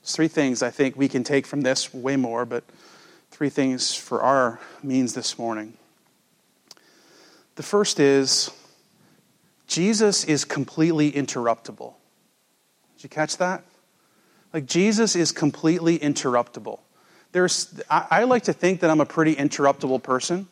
There's 0.00 0.16
three 0.16 0.28
things 0.28 0.62
I 0.62 0.70
think 0.70 0.96
we 0.96 1.08
can 1.08 1.24
take 1.24 1.46
from 1.46 1.60
this, 1.60 1.92
way 1.92 2.16
more, 2.16 2.46
but 2.46 2.64
three 3.36 3.50
things 3.50 3.94
for 3.94 4.22
our 4.22 4.58
means 4.82 5.12
this 5.12 5.38
morning. 5.38 5.74
The 7.56 7.62
first 7.62 8.00
is 8.00 8.50
Jesus 9.66 10.24
is 10.24 10.46
completely 10.46 11.12
interruptible. 11.12 11.92
Did 12.96 13.02
you 13.02 13.08
catch 13.10 13.36
that? 13.36 13.62
Like, 14.54 14.64
Jesus 14.64 15.14
is 15.14 15.32
completely 15.32 15.98
interruptible. 15.98 16.78
There's, 17.32 17.78
I, 17.90 18.06
I 18.10 18.24
like 18.24 18.44
to 18.44 18.54
think 18.54 18.80
that 18.80 18.88
I'm 18.88 19.02
a 19.02 19.06
pretty 19.06 19.36
interruptible 19.36 20.02
person. 20.02 20.48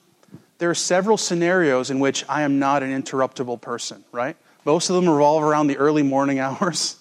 There 0.59 0.69
are 0.69 0.75
several 0.75 1.17
scenarios 1.17 1.91
in 1.91 2.01
which 2.01 2.23
I 2.29 2.43
am 2.43 2.59
not 2.59 2.83
an 2.83 2.91
interruptible 3.03 3.63
person, 3.63 4.05
right? 4.13 4.37
Most 4.67 4.91
of 4.91 4.97
them 4.97 5.09
revolve 5.09 5.43
around 5.43 5.69
the 5.69 5.79
early 5.79 6.03
morning 6.03 6.39
hours. 6.39 6.97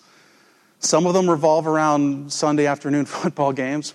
Some 0.80 1.06
of 1.06 1.14
them 1.14 1.30
revolve 1.30 1.68
around 1.68 2.32
Sunday 2.32 2.68
afternoon 2.68 3.04
football 3.06 3.52
games. 3.52 3.94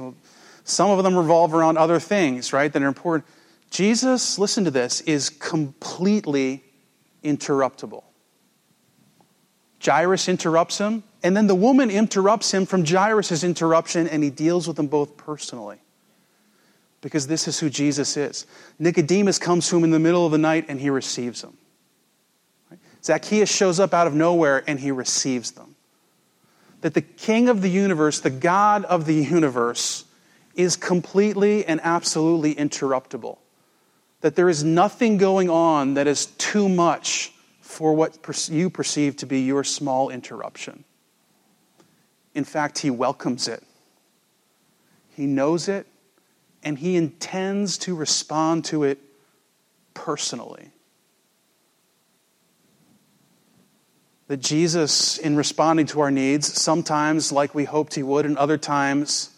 Some 0.68 0.90
of 0.90 1.02
them 1.02 1.16
revolve 1.16 1.54
around 1.54 1.78
other 1.78 1.98
things, 1.98 2.52
right, 2.52 2.70
that 2.70 2.82
are 2.82 2.88
important. 2.88 3.24
Jesus, 3.70 4.38
listen 4.38 4.64
to 4.64 4.70
this, 4.70 5.00
is 5.02 5.30
completely 5.30 6.62
interruptible. 7.24 8.04
Jairus 9.82 10.28
interrupts 10.28 10.76
him, 10.76 11.04
and 11.22 11.34
then 11.34 11.46
the 11.46 11.54
woman 11.54 11.90
interrupts 11.90 12.52
him 12.52 12.66
from 12.66 12.84
Jairus' 12.84 13.42
interruption, 13.42 14.06
and 14.08 14.22
he 14.22 14.28
deals 14.28 14.68
with 14.68 14.76
them 14.76 14.88
both 14.88 15.16
personally. 15.16 15.78
Because 17.00 17.28
this 17.28 17.48
is 17.48 17.58
who 17.58 17.70
Jesus 17.70 18.18
is. 18.18 18.44
Nicodemus 18.78 19.38
comes 19.38 19.68
to 19.68 19.76
him 19.78 19.84
in 19.84 19.90
the 19.90 19.98
middle 19.98 20.26
of 20.26 20.32
the 20.32 20.38
night, 20.38 20.66
and 20.68 20.78
he 20.78 20.90
receives 20.90 21.42
him. 21.42 21.56
Zacchaeus 23.02 23.50
shows 23.50 23.80
up 23.80 23.94
out 23.94 24.06
of 24.06 24.14
nowhere, 24.14 24.64
and 24.66 24.78
he 24.78 24.90
receives 24.90 25.52
them. 25.52 25.76
That 26.82 26.92
the 26.92 27.00
king 27.00 27.48
of 27.48 27.62
the 27.62 27.70
universe, 27.70 28.20
the 28.20 28.28
God 28.28 28.84
of 28.84 29.06
the 29.06 29.14
universe, 29.14 30.04
is 30.58 30.76
completely 30.76 31.64
and 31.64 31.80
absolutely 31.84 32.52
interruptible. 32.54 33.38
That 34.20 34.34
there 34.34 34.48
is 34.48 34.64
nothing 34.64 35.16
going 35.16 35.48
on 35.48 35.94
that 35.94 36.08
is 36.08 36.26
too 36.26 36.68
much 36.68 37.32
for 37.60 37.94
what 37.94 38.48
you 38.50 38.68
perceive 38.68 39.16
to 39.18 39.26
be 39.26 39.42
your 39.42 39.62
small 39.62 40.10
interruption. 40.10 40.82
In 42.34 42.42
fact, 42.42 42.78
he 42.78 42.90
welcomes 42.90 43.46
it. 43.46 43.62
He 45.14 45.26
knows 45.26 45.68
it, 45.68 45.86
and 46.64 46.76
he 46.76 46.96
intends 46.96 47.78
to 47.78 47.94
respond 47.94 48.64
to 48.66 48.82
it 48.82 48.98
personally. 49.94 50.70
That 54.26 54.38
Jesus, 54.38 55.18
in 55.18 55.36
responding 55.36 55.86
to 55.86 56.00
our 56.00 56.10
needs, 56.10 56.60
sometimes 56.60 57.30
like 57.30 57.54
we 57.54 57.64
hoped 57.64 57.94
he 57.94 58.02
would, 58.02 58.26
and 58.26 58.36
other 58.36 58.58
times, 58.58 59.30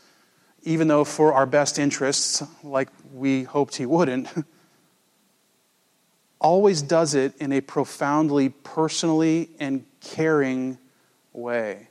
even 0.63 0.89
though 0.89 1.05
for 1.05 1.33
our 1.33 1.47
best 1.47 1.79
interests, 1.79 2.43
like 2.63 2.89
we 3.13 3.45
hoped 3.45 3.77
he 3.77 3.87
wouldn't, 3.87 4.29
always 6.41 6.83
does 6.83 7.15
it 7.15 7.37
in 7.39 7.53
a 7.53 7.61
profoundly 7.61 8.49
personally 8.49 9.51
and 9.59 9.85
caring 10.01 10.79
way. 11.33 11.89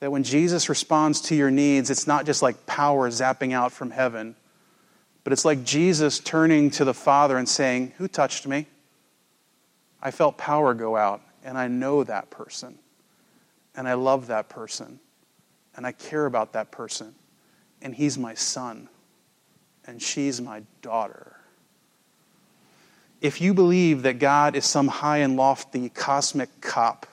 That 0.00 0.12
when 0.12 0.22
Jesus 0.22 0.68
responds 0.68 1.20
to 1.22 1.34
your 1.34 1.50
needs, 1.50 1.90
it's 1.90 2.06
not 2.06 2.26
just 2.26 2.42
like 2.42 2.66
power 2.66 3.10
zapping 3.10 3.52
out 3.52 3.72
from 3.72 3.90
heaven, 3.90 4.36
but 5.24 5.32
it's 5.32 5.44
like 5.44 5.64
Jesus 5.64 6.20
turning 6.20 6.70
to 6.72 6.84
the 6.84 6.94
Father 6.94 7.38
and 7.38 7.48
saying, 7.48 7.92
Who 7.96 8.08
touched 8.08 8.46
me? 8.46 8.66
I 10.02 10.10
felt 10.10 10.36
power 10.36 10.74
go 10.74 10.96
out, 10.96 11.22
and 11.42 11.56
I 11.56 11.68
know 11.68 12.04
that 12.04 12.28
person, 12.28 12.78
and 13.74 13.88
I 13.88 13.94
love 13.94 14.26
that 14.26 14.50
person, 14.50 15.00
and 15.74 15.86
I 15.86 15.92
care 15.92 16.26
about 16.26 16.52
that 16.52 16.70
person, 16.70 17.14
and 17.84 17.94
he's 17.94 18.18
my 18.18 18.34
son, 18.34 18.88
and 19.86 20.02
she's 20.02 20.40
my 20.40 20.64
daughter 20.82 21.34
if 23.24 23.40
you 23.40 23.54
believe 23.54 24.02
that 24.02 24.18
God 24.18 24.54
is 24.54 24.66
some 24.66 24.86
high 24.86 25.16
and 25.18 25.34
lofty 25.34 25.88
cosmic 25.88 26.60
cop, 26.60 27.06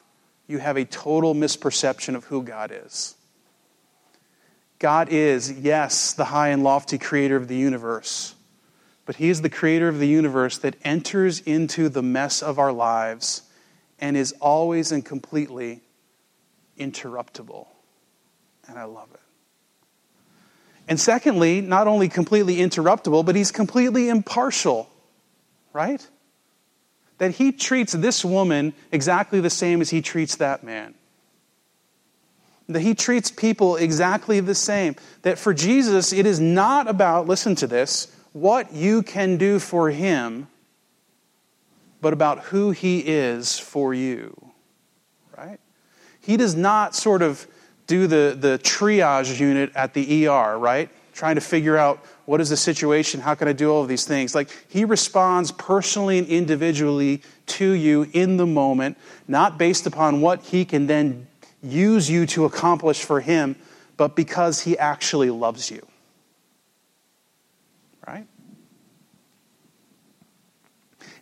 you 0.46 0.58
have 0.58 0.76
a 0.76 0.84
total 0.84 1.34
misperception 1.34 2.16
of 2.16 2.26
who 2.26 2.44
God 2.44 2.70
is. 2.70 3.16
God 4.78 5.08
is, 5.08 5.50
yes, 5.50 6.12
the 6.12 6.26
high 6.26 6.50
and 6.50 6.66
lofty 6.66 6.98
creator 6.98 7.38
of 7.38 7.48
the 7.48 7.56
universe, 7.56 8.36
but 9.06 9.16
He 9.16 9.30
is 9.30 9.42
the 9.42 9.50
creator 9.50 9.88
of 9.88 10.00
the 10.00 10.08
universe 10.08 10.58
that 10.58 10.76
enters 10.84 11.40
into 11.40 11.88
the 11.88 12.04
mess 12.04 12.44
of 12.44 12.60
our 12.60 12.74
lives 12.74 13.44
and 13.98 14.18
is 14.18 14.34
always 14.42 14.92
and 14.92 15.06
completely 15.06 15.80
interruptible. 16.78 17.68
And 18.68 18.78
I 18.78 18.84
love 18.84 19.08
it. 19.14 19.21
And 20.88 21.00
secondly, 21.00 21.62
not 21.62 21.88
only 21.88 22.10
completely 22.10 22.58
interruptible, 22.58 23.26
but 23.26 23.36
He's 23.36 23.52
completely 23.52 24.10
impartial 24.10 24.92
right? 25.74 26.08
That 27.18 27.32
he 27.32 27.52
treats 27.52 27.94
this 27.94 28.26
woman 28.26 28.74
exactly 28.92 29.40
the 29.40 29.50
same 29.50 29.82
as 29.82 29.90
he 29.90 30.02
treats 30.02 30.36
that 30.38 30.64
man. 30.64 30.96
That 32.68 32.82
he 32.82 32.96
treats 32.96 33.32
people 33.32 33.76
exactly 33.76 34.40
the 34.40 34.56
same. 34.56 34.96
That 35.24 35.38
for 35.38 35.54
Jesus, 35.54 36.14
it 36.14 36.26
is 36.26 36.40
not 36.40 36.88
about, 36.88 37.28
listen 37.28 37.56
to 37.56 37.68
this, 37.68 38.14
what 38.34 38.74
you 38.74 39.04
can 39.04 39.38
do 39.38 39.60
for 39.60 39.90
him, 39.90 40.48
but 42.00 42.14
about 42.14 42.40
who 42.46 42.72
he 42.72 43.00
is 43.00 43.60
for 43.60 43.94
you. 43.94 44.52
Right? 45.38 45.60
He 46.22 46.38
does 46.38 46.56
not 46.56 46.96
sort 46.96 47.22
of 47.22 47.46
do 47.92 48.08
the, 48.08 48.38
the 48.40 48.58
triage 48.64 49.38
unit 49.38 49.70
at 49.76 49.94
the 49.94 50.26
ER, 50.26 50.58
right? 50.58 50.90
Trying 51.14 51.36
to 51.36 51.42
figure 51.42 51.76
out 51.76 52.00
what 52.24 52.40
is 52.40 52.50
the 52.50 52.56
situation? 52.56 53.20
How 53.20 53.36
can 53.36 53.50
I 53.50 53.52
do 53.52 53.70
all 53.70 53.82
of 53.82 53.90
these 53.90 54.06
things? 54.06 54.34
Like, 54.34 54.50
he 54.70 54.86
responds 54.86 55.52
personally 55.52 56.18
and 56.18 56.26
individually 56.26 57.22
to 57.48 57.72
you 57.74 58.08
in 58.14 58.38
the 58.38 58.46
moment, 58.46 58.98
not 59.28 59.58
based 59.58 59.88
upon 59.88 60.22
what 60.22 60.42
he 60.42 60.64
can 60.64 60.88
then 60.88 61.28
use 61.62 62.10
you 62.10 62.26
to 62.28 62.46
accomplish 62.46 63.04
for 63.04 63.20
him, 63.20 63.58
but 63.98 64.16
because 64.16 64.62
he 64.62 64.78
actually 64.78 65.30
loves 65.30 65.70
you. 65.70 65.86
Right? 68.08 68.26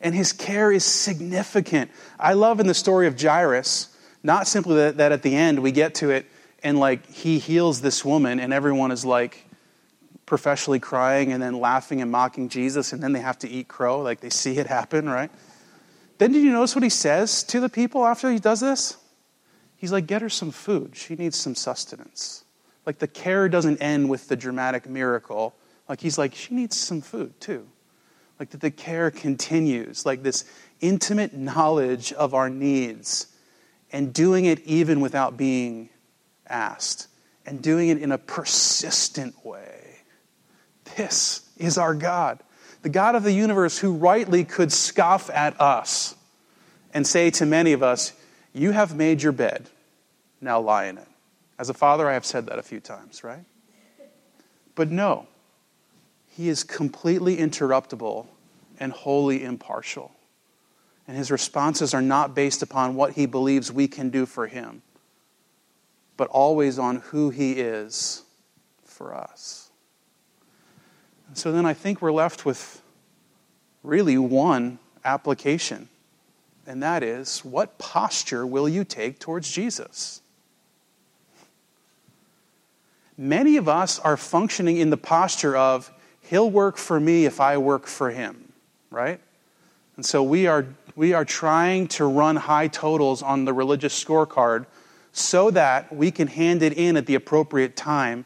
And 0.02 0.14
his 0.14 0.34
care 0.34 0.72
is 0.72 0.86
significant. 0.86 1.90
I 2.20 2.34
love 2.34 2.60
in 2.60 2.68
the 2.68 2.76
story 2.76 3.08
of 3.08 3.20
Jairus, 3.20 3.88
not 4.22 4.48
simply 4.48 4.76
that, 4.76 4.98
that 4.98 5.12
at 5.12 5.24
the 5.24 5.36
end 5.36 5.64
we 5.64 5.72
get 5.72 5.96
to 5.96 6.12
it 6.12 6.28
and 6.64 6.80
like 6.80 7.06
he 7.08 7.40
heals 7.40 7.82
this 7.82 8.04
woman 8.04 8.40
and 8.40 8.54
everyone 8.54 8.92
is 8.92 9.06
like, 9.06 9.46
professionally 10.30 10.80
crying 10.80 11.34
and 11.34 11.42
then 11.42 11.60
laughing 11.60 12.02
and 12.02 12.12
mocking 12.12 12.50
Jesus, 12.50 12.94
and 12.94 13.02
then 13.02 13.14
they 13.14 13.20
have 13.20 13.40
to 13.40 13.50
eat 13.50 13.68
crow. 13.68 14.02
Like 14.02 14.22
they 14.22 14.30
see 14.30 14.58
it 14.58 14.68
happen, 14.68 15.10
right? 15.10 15.32
then 16.20 16.34
did 16.34 16.44
you 16.44 16.52
notice 16.52 16.76
what 16.76 16.84
he 16.84 16.90
says 16.90 17.44
to 17.44 17.60
the 17.60 17.70
people 17.70 18.06
after 18.06 18.32
he 18.32 18.40
does 18.40 18.60
this? 18.60 18.98
He's 19.78 19.92
like, 19.92 20.06
get 20.06 20.22
her 20.22 20.30
some 20.30 20.52
food. 20.52 20.96
She 20.96 21.16
needs 21.16 21.38
some 21.38 21.56
sustenance. 21.56 22.44
Like 22.86 23.00
the 23.00 23.08
care 23.08 23.48
doesn't 23.48 23.82
end 23.82 24.10
with 24.10 24.28
the 24.28 24.36
dramatic 24.36 24.88
miracle. 24.88 25.56
Like 25.88 26.02
he's 26.02 26.18
like, 26.18 26.36
she 26.36 26.54
needs 26.54 26.78
some 26.78 27.00
food 27.00 27.40
too. 27.40 27.66
Like 28.38 28.50
that 28.50 28.60
the 28.60 28.72
care 28.72 29.10
continues, 29.12 30.06
like 30.06 30.22
this 30.22 30.44
intimate 30.82 31.34
knowledge 31.34 32.12
of 32.14 32.34
our 32.34 32.50
needs 32.50 33.28
and 33.92 34.14
doing 34.14 34.44
it 34.46 34.60
even 34.66 35.00
without 35.00 35.38
being 35.38 35.90
asked 36.50 37.08
and 37.46 37.62
doing 37.62 37.90
it 37.90 38.02
in 38.02 38.12
a 38.12 38.18
persistent 38.18 39.46
way. 39.46 39.98
This 40.96 41.48
is 41.58 41.78
our 41.78 41.94
God, 41.94 42.40
the 42.82 42.90
God 42.90 43.16
of 43.16 43.24
the 43.24 43.32
universe 43.32 43.78
who 43.78 43.94
rightly 43.94 44.44
could 44.44 44.72
scoff 44.72 45.30
at 45.30 45.60
us 45.60 46.16
and 46.94 47.06
say 47.06 47.30
to 47.32 47.46
many 47.46 47.74
of 47.74 47.84
us, 47.84 48.14
You 48.54 48.72
have 48.72 48.96
made 48.96 49.22
your 49.22 49.32
bed, 49.32 49.70
now 50.42 50.60
lie 50.60 50.86
in 50.86 50.98
it. 50.98 51.08
As 51.58 51.70
a 51.70 51.74
father, 51.74 52.10
I 52.10 52.14
have 52.14 52.26
said 52.26 52.46
that 52.48 52.58
a 52.58 52.64
few 52.64 52.80
times, 52.80 53.24
right? 53.24 53.44
But 54.76 54.90
no, 54.90 55.28
he 56.28 56.48
is 56.48 56.64
completely 56.64 57.38
interruptible 57.38 58.28
and 58.80 58.94
wholly 58.94 59.44
impartial. 59.44 60.12
And 61.06 61.18
his 61.18 61.32
responses 61.32 61.94
are 61.94 62.02
not 62.02 62.34
based 62.34 62.62
upon 62.62 62.96
what 62.96 63.14
he 63.14 63.26
believes 63.26 63.72
we 63.72 63.88
can 63.88 64.10
do 64.10 64.26
for 64.26 64.48
him, 64.48 64.82
but 66.20 66.28
always 66.32 66.78
on 66.78 66.98
who 66.98 67.30
he 67.30 67.54
is 67.54 68.24
for 68.84 69.16
us. 69.16 69.72
And 71.30 71.38
so 71.38 71.54
then 71.54 71.66
I 71.66 71.74
think 71.74 72.02
we're 72.02 72.12
left 72.12 72.46
with 72.46 72.82
really 73.84 74.18
one 74.18 74.80
application, 75.06 75.88
and 76.68 76.84
that 76.84 77.04
is 77.04 77.46
what 77.46 77.78
posture 77.78 78.46
will 78.46 78.68
you 78.68 78.84
take 78.84 79.18
towards 79.18 79.50
Jesus? 79.50 80.20
Many 83.18 83.56
of 83.56 83.70
us 83.70 83.98
are 84.00 84.18
functioning 84.18 84.76
in 84.76 84.90
the 84.90 84.98
posture 84.98 85.56
of, 85.56 85.90
He'll 86.24 86.52
work 86.52 86.76
for 86.76 87.00
me 87.00 87.24
if 87.24 87.40
I 87.40 87.58
work 87.58 87.88
for 87.88 88.12
Him, 88.12 88.52
right? 88.92 89.22
And 89.96 90.06
so 90.06 90.22
we 90.22 90.48
are, 90.48 90.66
we 90.98 91.14
are 91.14 91.24
trying 91.24 91.88
to 91.88 92.04
run 92.04 92.36
high 92.36 92.68
totals 92.68 93.24
on 93.24 93.46
the 93.46 93.54
religious 93.54 94.04
scorecard 94.04 94.66
so 95.12 95.52
that 95.52 95.94
we 95.94 96.12
can 96.12 96.28
hand 96.28 96.62
it 96.62 96.74
in 96.74 96.98
at 96.98 97.06
the 97.06 97.16
appropriate 97.16 97.76
time 97.76 98.26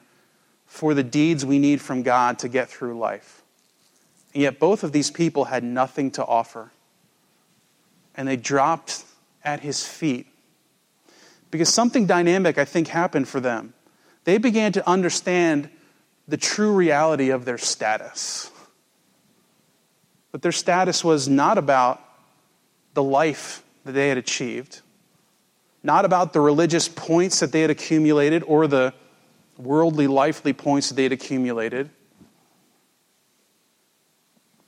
for 0.65 0.93
the 0.93 1.03
deeds 1.03 1.45
we 1.45 1.59
need 1.59 1.81
from 1.81 2.03
God 2.03 2.39
to 2.39 2.49
get 2.49 2.69
through 2.69 2.97
life. 2.97 3.41
And 4.33 4.41
yet, 4.41 4.59
both 4.59 4.83
of 4.83 4.91
these 4.91 5.11
people 5.11 5.45
had 5.45 5.63
nothing 5.63 6.11
to 6.11 6.25
offer. 6.25 6.71
And 8.15 8.27
they 8.27 8.35
dropped 8.35 9.03
at 9.43 9.59
his 9.59 9.85
feet. 9.85 10.27
Because 11.51 11.69
something 11.69 12.07
dynamic, 12.07 12.57
I 12.57 12.65
think, 12.65 12.87
happened 12.87 13.27
for 13.27 13.39
them 13.39 13.73
they 14.23 14.37
began 14.37 14.71
to 14.73 14.89
understand 14.89 15.69
the 16.27 16.37
true 16.37 16.73
reality 16.73 17.29
of 17.29 17.45
their 17.45 17.57
status. 17.57 18.49
But 20.31 20.41
their 20.41 20.51
status 20.51 21.03
was 21.03 21.27
not 21.27 21.57
about 21.57 22.01
the 22.93 23.03
life 23.03 23.63
that 23.83 23.91
they 23.91 24.09
had 24.09 24.17
achieved, 24.17 24.81
not 25.83 26.05
about 26.05 26.31
the 26.31 26.39
religious 26.39 26.87
points 26.87 27.41
that 27.41 27.51
they 27.51 27.61
had 27.61 27.69
accumulated 27.69 28.41
or 28.47 28.67
the 28.67 28.93
worldly, 29.57 30.07
lifely 30.07 30.53
points 30.53 30.89
that 30.89 30.95
they 30.95 31.03
had 31.03 31.11
accumulated, 31.11 31.89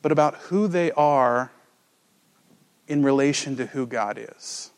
but 0.02 0.12
about 0.12 0.36
who 0.36 0.68
they 0.68 0.92
are 0.92 1.52
in 2.88 3.02
relation 3.02 3.56
to 3.56 3.66
who 3.66 3.88
God 3.88 4.20
is. 4.20 4.70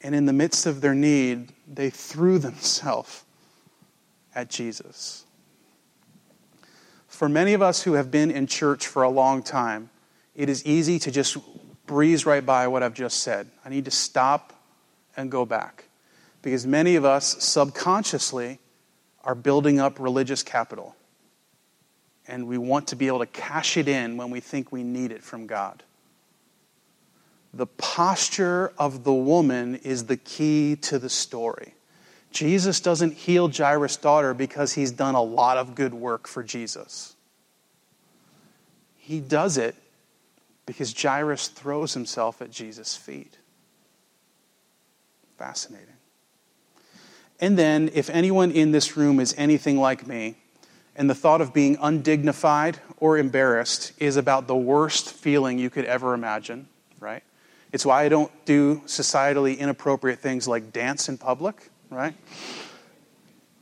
And 0.00 0.14
in 0.14 0.26
the 0.26 0.32
midst 0.32 0.66
of 0.66 0.80
their 0.80 0.94
need, 0.94 1.52
they 1.66 1.90
threw 1.90 2.38
themselves 2.38 3.24
at 4.34 4.48
Jesus. 4.50 5.24
For 7.06 7.28
many 7.28 7.54
of 7.54 7.62
us 7.62 7.82
who 7.82 7.94
have 7.94 8.10
been 8.10 8.30
in 8.30 8.46
church 8.46 8.86
for 8.86 9.02
a 9.02 9.08
long 9.08 9.42
time, 9.42 9.90
it 10.34 10.48
is 10.48 10.64
easy 10.66 10.98
to 10.98 11.10
just 11.10 11.38
breeze 11.86 12.26
right 12.26 12.44
by 12.44 12.68
what 12.68 12.82
I've 12.82 12.94
just 12.94 13.20
said. 13.22 13.48
I 13.64 13.68
need 13.68 13.84
to 13.86 13.90
stop 13.90 14.52
and 15.16 15.30
go 15.30 15.44
back. 15.44 15.84
Because 16.42 16.66
many 16.66 16.96
of 16.96 17.04
us 17.04 17.42
subconsciously 17.42 18.58
are 19.24 19.34
building 19.34 19.80
up 19.80 19.98
religious 19.98 20.42
capital. 20.42 20.94
And 22.28 22.46
we 22.46 22.58
want 22.58 22.88
to 22.88 22.96
be 22.96 23.06
able 23.06 23.20
to 23.20 23.26
cash 23.26 23.76
it 23.76 23.88
in 23.88 24.16
when 24.16 24.30
we 24.30 24.40
think 24.40 24.70
we 24.72 24.82
need 24.82 25.12
it 25.12 25.22
from 25.22 25.46
God 25.46 25.82
the 27.56 27.66
posture 27.66 28.72
of 28.78 29.04
the 29.04 29.12
woman 29.12 29.76
is 29.76 30.06
the 30.06 30.16
key 30.16 30.76
to 30.76 30.98
the 30.98 31.08
story. 31.08 31.74
Jesus 32.30 32.80
doesn't 32.80 33.14
heal 33.14 33.50
Jairus' 33.50 33.96
daughter 33.96 34.34
because 34.34 34.74
he's 34.74 34.92
done 34.92 35.14
a 35.14 35.22
lot 35.22 35.56
of 35.56 35.74
good 35.74 35.94
work 35.94 36.28
for 36.28 36.42
Jesus. 36.42 37.14
He 38.98 39.20
does 39.20 39.56
it 39.56 39.74
because 40.66 40.94
Jairus 41.00 41.48
throws 41.48 41.94
himself 41.94 42.42
at 42.42 42.50
Jesus' 42.50 42.96
feet. 42.96 43.38
Fascinating. 45.38 45.94
And 47.40 47.58
then, 47.58 47.90
if 47.94 48.10
anyone 48.10 48.50
in 48.50 48.72
this 48.72 48.96
room 48.96 49.20
is 49.20 49.34
anything 49.38 49.78
like 49.78 50.06
me, 50.06 50.36
and 50.96 51.08
the 51.10 51.14
thought 51.14 51.40
of 51.40 51.52
being 51.52 51.76
undignified 51.80 52.78
or 52.98 53.18
embarrassed 53.18 53.92
is 53.98 54.16
about 54.16 54.46
the 54.46 54.56
worst 54.56 55.12
feeling 55.12 55.58
you 55.58 55.68
could 55.68 55.84
ever 55.84 56.14
imagine, 56.14 56.68
right? 56.98 57.22
It's 57.72 57.84
why 57.84 58.04
I 58.04 58.08
don't 58.08 58.32
do 58.46 58.76
societally 58.86 59.58
inappropriate 59.58 60.20
things 60.20 60.48
like 60.48 60.72
dance 60.72 61.08
in 61.10 61.18
public, 61.18 61.70
right? 61.90 62.14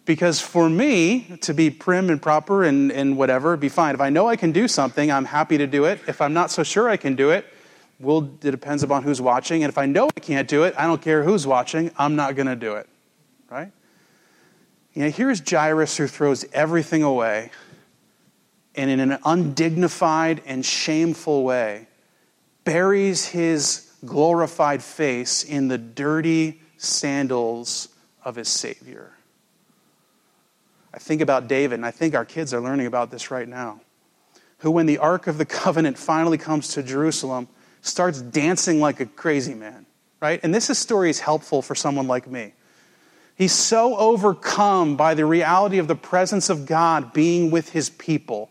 Because 0.05 0.41
for 0.41 0.69
me, 0.69 1.39
to 1.43 1.55
be 1.55 1.71
prim 1.71 2.11
and 2.11 2.21
proper 2.21 2.65
and, 2.65 2.93
and 2.93 3.17
whatever, 3.17 3.57
be 3.57 3.71
fine. 3.71 3.95
If 3.95 4.01
I 4.01 4.11
know 4.11 4.29
I 4.29 4.37
can 4.37 4.53
do 4.53 4.69
something, 4.69 5.11
I'm 5.11 5.25
happy 5.25 5.57
to 5.59 5.67
do 5.67 5.85
it. 5.87 6.01
If 6.07 6.21
I'm 6.21 6.35
not 6.35 6.51
so 6.51 6.63
sure 6.63 6.89
I 6.89 6.99
can 6.99 7.17
do 7.17 7.31
it, 7.31 7.47
well, 7.99 8.19
it 8.43 8.51
depends 8.51 8.83
upon 8.83 9.03
who's 9.03 9.21
watching. 9.21 9.65
And 9.65 9.71
if 9.71 9.79
I 9.79 9.87
know 9.87 10.09
I 10.15 10.21
can't 10.21 10.47
do 10.47 10.65
it, 10.65 10.75
I 10.77 10.87
don't 10.87 11.01
care 11.01 11.23
who's 11.23 11.47
watching, 11.47 11.91
I'm 11.97 12.17
not 12.17 12.37
going 12.37 12.49
to 12.49 12.57
do 12.57 12.75
it, 12.75 12.89
right? 13.51 13.73
You 14.93 15.05
know, 15.05 15.11
here's 15.11 15.43
Jairus 15.49 15.97
who 15.97 16.07
throws 16.07 16.45
everything 16.53 17.03
away 17.03 17.51
and 18.75 18.91
in 18.91 19.01
an 19.01 19.19
undignified 19.25 20.43
and 20.47 20.65
shameful 20.65 21.45
way 21.45 21.89
buries 22.65 23.27
his 23.27 23.91
glorified 24.05 24.83
face 24.83 25.45
in 25.45 25.69
the 25.69 25.79
dirty 25.79 26.61
sandals 26.77 27.89
of 28.25 28.37
his 28.37 28.49
Savior. 28.49 29.14
I 30.95 30.99
think 30.99 31.21
about 31.21 31.49
David, 31.49 31.75
and 31.75 31.85
I 31.85 31.91
think 31.91 32.15
our 32.15 32.25
kids 32.25 32.55
are 32.55 32.61
learning 32.61 32.87
about 32.87 33.11
this 33.11 33.33
right 33.33 33.49
now, 33.49 33.81
who, 34.59 34.71
when 34.71 34.87
the 34.87 34.99
Ark 34.99 35.27
of 35.27 35.39
the 35.39 35.45
Covenant 35.45 35.99
finally 35.99 36.39
comes 36.39 36.69
to 36.75 36.85
Jerusalem, 36.85 37.49
starts 37.83 38.21
dancing 38.21 38.81
like 38.81 39.01
a 39.01 39.07
crazy 39.07 39.55
man, 39.55 39.87
right? 40.21 40.39
And 40.45 40.55
this 40.55 40.67
story 40.79 41.11
is 41.11 41.19
helpful 41.19 41.63
for 41.63 41.75
someone 41.75 42.07
like 42.07 42.31
me. 42.31 42.53
He's 43.37 43.53
so 43.53 43.97
overcome 43.97 44.97
by 44.97 45.15
the 45.15 45.27
reality 45.27 45.79
of 45.79 45.89
the 45.89 45.97
presence 45.97 46.49
of 46.49 46.65
God 46.65 47.13
being 47.13 47.51
with 47.51 47.71
his 47.71 47.91
people 47.91 48.49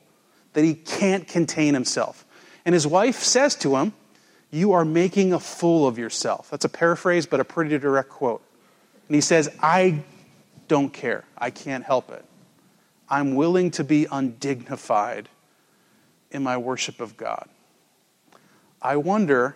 that 0.52 0.66
he 0.66 0.74
can't 0.74 1.26
contain 1.26 1.74
himself. 1.74 2.26
And 2.66 2.74
his 2.74 2.86
wife 2.86 3.20
says 3.20 3.56
to 3.58 3.78
him, 3.78 3.94
you 4.52 4.74
are 4.74 4.84
making 4.84 5.32
a 5.32 5.40
fool 5.40 5.88
of 5.88 5.98
yourself. 5.98 6.50
That's 6.52 6.66
a 6.66 6.70
paraphrase, 6.70 7.26
but 7.26 7.40
a 7.40 7.46
pretty 7.46 7.78
direct 7.78 8.10
quote. 8.10 8.44
And 9.08 9.16
he 9.16 9.22
says, 9.22 9.50
I 9.62 10.04
don't 10.68 10.92
care. 10.92 11.24
I 11.38 11.50
can't 11.50 11.86
help 11.86 12.12
it. 12.12 12.24
I'm 13.10 13.36
willing 13.36 13.72
to 13.72 13.84
be 13.84 14.08
undignified 14.12 15.30
in 16.32 16.44
my 16.44 16.58
worship 16.58 17.00
of 17.00 17.18
God. 17.18 17.48
I 18.82 18.98
wonder 18.98 19.56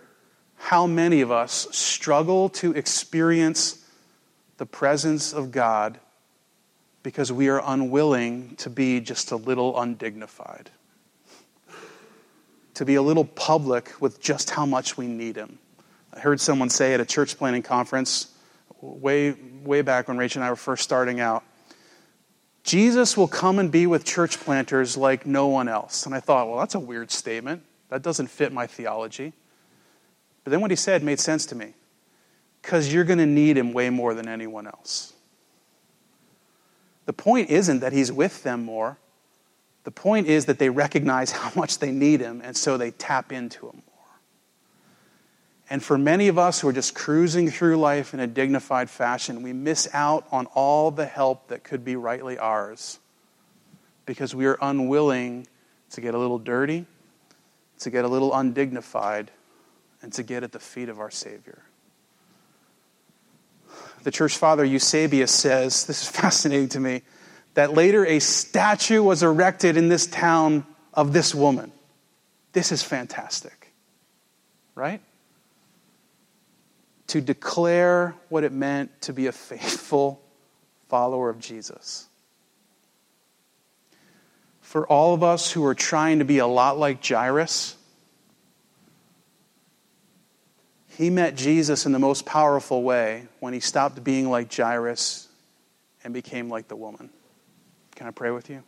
how 0.56 0.88
many 0.88 1.22
of 1.22 1.32
us 1.32 1.68
struggle 1.72 2.50
to 2.50 2.74
experience 2.74 3.84
the 4.58 4.66
presence 4.66 5.34
of 5.34 5.52
God 5.52 6.00
because 7.04 7.32
we 7.32 7.48
are 7.48 7.62
unwilling 7.64 8.56
to 8.58 8.70
be 8.70 9.00
just 9.00 9.32
a 9.32 9.36
little 9.36 9.80
undignified 9.80 10.72
to 12.78 12.86
be 12.86 12.94
a 12.94 13.02
little 13.02 13.26
public 13.26 14.00
with 14.00 14.22
just 14.22 14.52
how 14.52 14.64
much 14.64 14.98
we 14.98 15.08
need 15.08 15.36
Him. 15.36 15.58
I 16.14 16.20
heard 16.20 16.40
someone 16.40 16.70
say 16.70 16.94
at 16.94 17.00
a 17.00 17.06
church 17.06 17.36
planning 17.36 17.64
conference 17.64 18.28
way, 18.82 19.32
way 19.64 19.82
back 19.82 20.08
when 20.08 20.16
Rachel 20.16 20.44
and 20.44 20.48
I 20.48 20.52
were 20.52 20.56
first 20.56 20.84
starting 20.84 21.20
out 21.20 21.44
Jesus 22.68 23.16
will 23.16 23.30
come 23.30 23.60
and 23.60 23.72
be 23.72 23.88
with 23.88 24.04
church 24.04 24.42
planters 24.42 24.98
like 24.98 25.26
no 25.26 25.48
one 25.48 25.70
else. 25.70 26.06
And 26.06 26.14
I 26.14 26.20
thought, 26.20 26.50
well, 26.50 26.60
that's 26.60 26.76
a 26.76 26.80
weird 26.80 27.12
statement. 27.12 27.64
That 27.88 28.02
doesn't 28.02 28.28
fit 28.28 28.52
my 28.52 28.68
theology. 28.68 29.32
But 30.44 30.52
then 30.52 30.60
what 30.60 30.70
he 30.70 30.76
said 30.76 31.02
made 31.02 31.22
sense 31.22 31.46
to 31.46 31.56
me 31.56 31.76
because 32.62 32.92
you're 32.92 33.06
going 33.06 33.20
to 33.20 33.26
need 33.26 33.58
him 33.58 33.72
way 33.72 33.90
more 33.90 34.14
than 34.14 34.28
anyone 34.28 34.68
else. 34.68 35.14
The 37.06 37.14
point 37.14 37.50
isn't 37.50 37.80
that 37.80 37.94
he's 37.94 38.12
with 38.12 38.44
them 38.44 38.66
more. 38.66 38.98
The 39.86 39.92
point 39.92 40.28
is 40.28 40.48
that 40.48 40.60
they 40.60 40.70
recognize 40.70 41.32
how 41.44 41.54
much 41.56 41.80
they 41.80 41.92
need 41.92 42.20
him, 42.20 42.42
and 42.44 42.58
so 42.58 42.76
they 42.76 42.92
tap 42.92 43.32
into 43.32 43.68
him. 43.68 43.82
And 45.70 45.84
for 45.84 45.98
many 45.98 46.30
of 46.30 46.38
us 46.38 46.62
who 46.62 46.70
are 46.70 46.74
just 46.74 46.96
cruising 46.96 47.50
through 47.50 47.78
life 47.78 48.14
in 48.14 48.20
a 48.20 48.28
dignified 48.28 48.90
fashion, 48.90 49.44
we 49.44 49.52
miss 49.52 49.90
out 49.94 50.26
on 50.32 50.46
all 50.48 50.92
the 50.92 51.06
help 51.06 51.50
that 51.50 51.64
could 51.64 51.84
be 51.84 51.96
rightly 51.96 52.38
ours 52.38 53.00
because 54.06 54.34
we 54.34 54.46
are 54.46 54.58
unwilling 54.62 55.46
to 55.92 56.02
get 56.02 56.14
a 56.14 56.18
little 56.18 56.40
dirty, 56.40 56.86
to 57.80 57.90
get 57.90 58.06
a 58.06 58.08
little 58.08 58.34
undignified, 58.34 59.30
and 60.02 60.14
to 60.14 60.24
get 60.24 60.44
at 60.44 60.54
the 60.54 60.60
feet 60.60 60.88
of 60.88 61.00
our 61.00 61.12
Savior. 61.12 61.62
The 64.04 64.12
church 64.12 64.38
father 64.38 64.64
Eusebius 64.64 65.32
says, 65.32 65.86
this 65.86 66.04
is 66.04 66.08
fascinating 66.10 66.70
to 66.70 66.80
me, 66.80 67.02
that 67.56 67.74
later 67.74 68.06
a 68.06 68.20
statue 68.20 69.04
was 69.04 69.22
erected 69.22 69.76
in 69.76 69.90
this 69.90 70.08
town 70.08 70.66
of 70.94 71.12
this 71.12 71.36
woman. 71.36 71.74
This 72.54 72.72
is 72.72 72.82
fantastic, 72.82 73.74
right? 74.76 75.02
To 77.08 77.22
declare 77.22 78.16
what 78.30 78.44
it 78.44 78.52
meant 78.52 79.02
to 79.04 79.14
be 79.14 79.28
a 79.28 79.32
faithful 79.32 80.22
follower 80.90 81.30
of 81.30 81.40
Jesus. 81.40 82.08
For 84.62 84.86
all 84.86 85.14
of 85.14 85.24
us 85.24 85.52
who 85.52 85.66
are 85.66 85.76
trying 85.76 86.20
to 86.20 86.26
be 86.26 86.40
a 86.40 86.48
lot 86.48 86.78
like 86.78 87.06
Jairus, 87.06 87.78
he 90.98 91.10
met 91.10 91.36
Jesus 91.36 91.86
in 91.86 91.92
the 91.92 92.00
most 92.00 92.26
powerful 92.26 92.84
way 92.84 93.28
when 93.40 93.54
he 93.54 93.60
stopped 93.60 94.04
being 94.04 94.30
like 94.30 94.54
Jairus 94.54 95.30
and 96.04 96.14
became 96.14 96.50
like 96.50 96.68
the 96.68 96.76
woman. 96.76 97.10
Can 97.96 98.08
I 98.08 98.12
pray 98.12 98.32
with 98.32 98.50
you? 98.50 98.64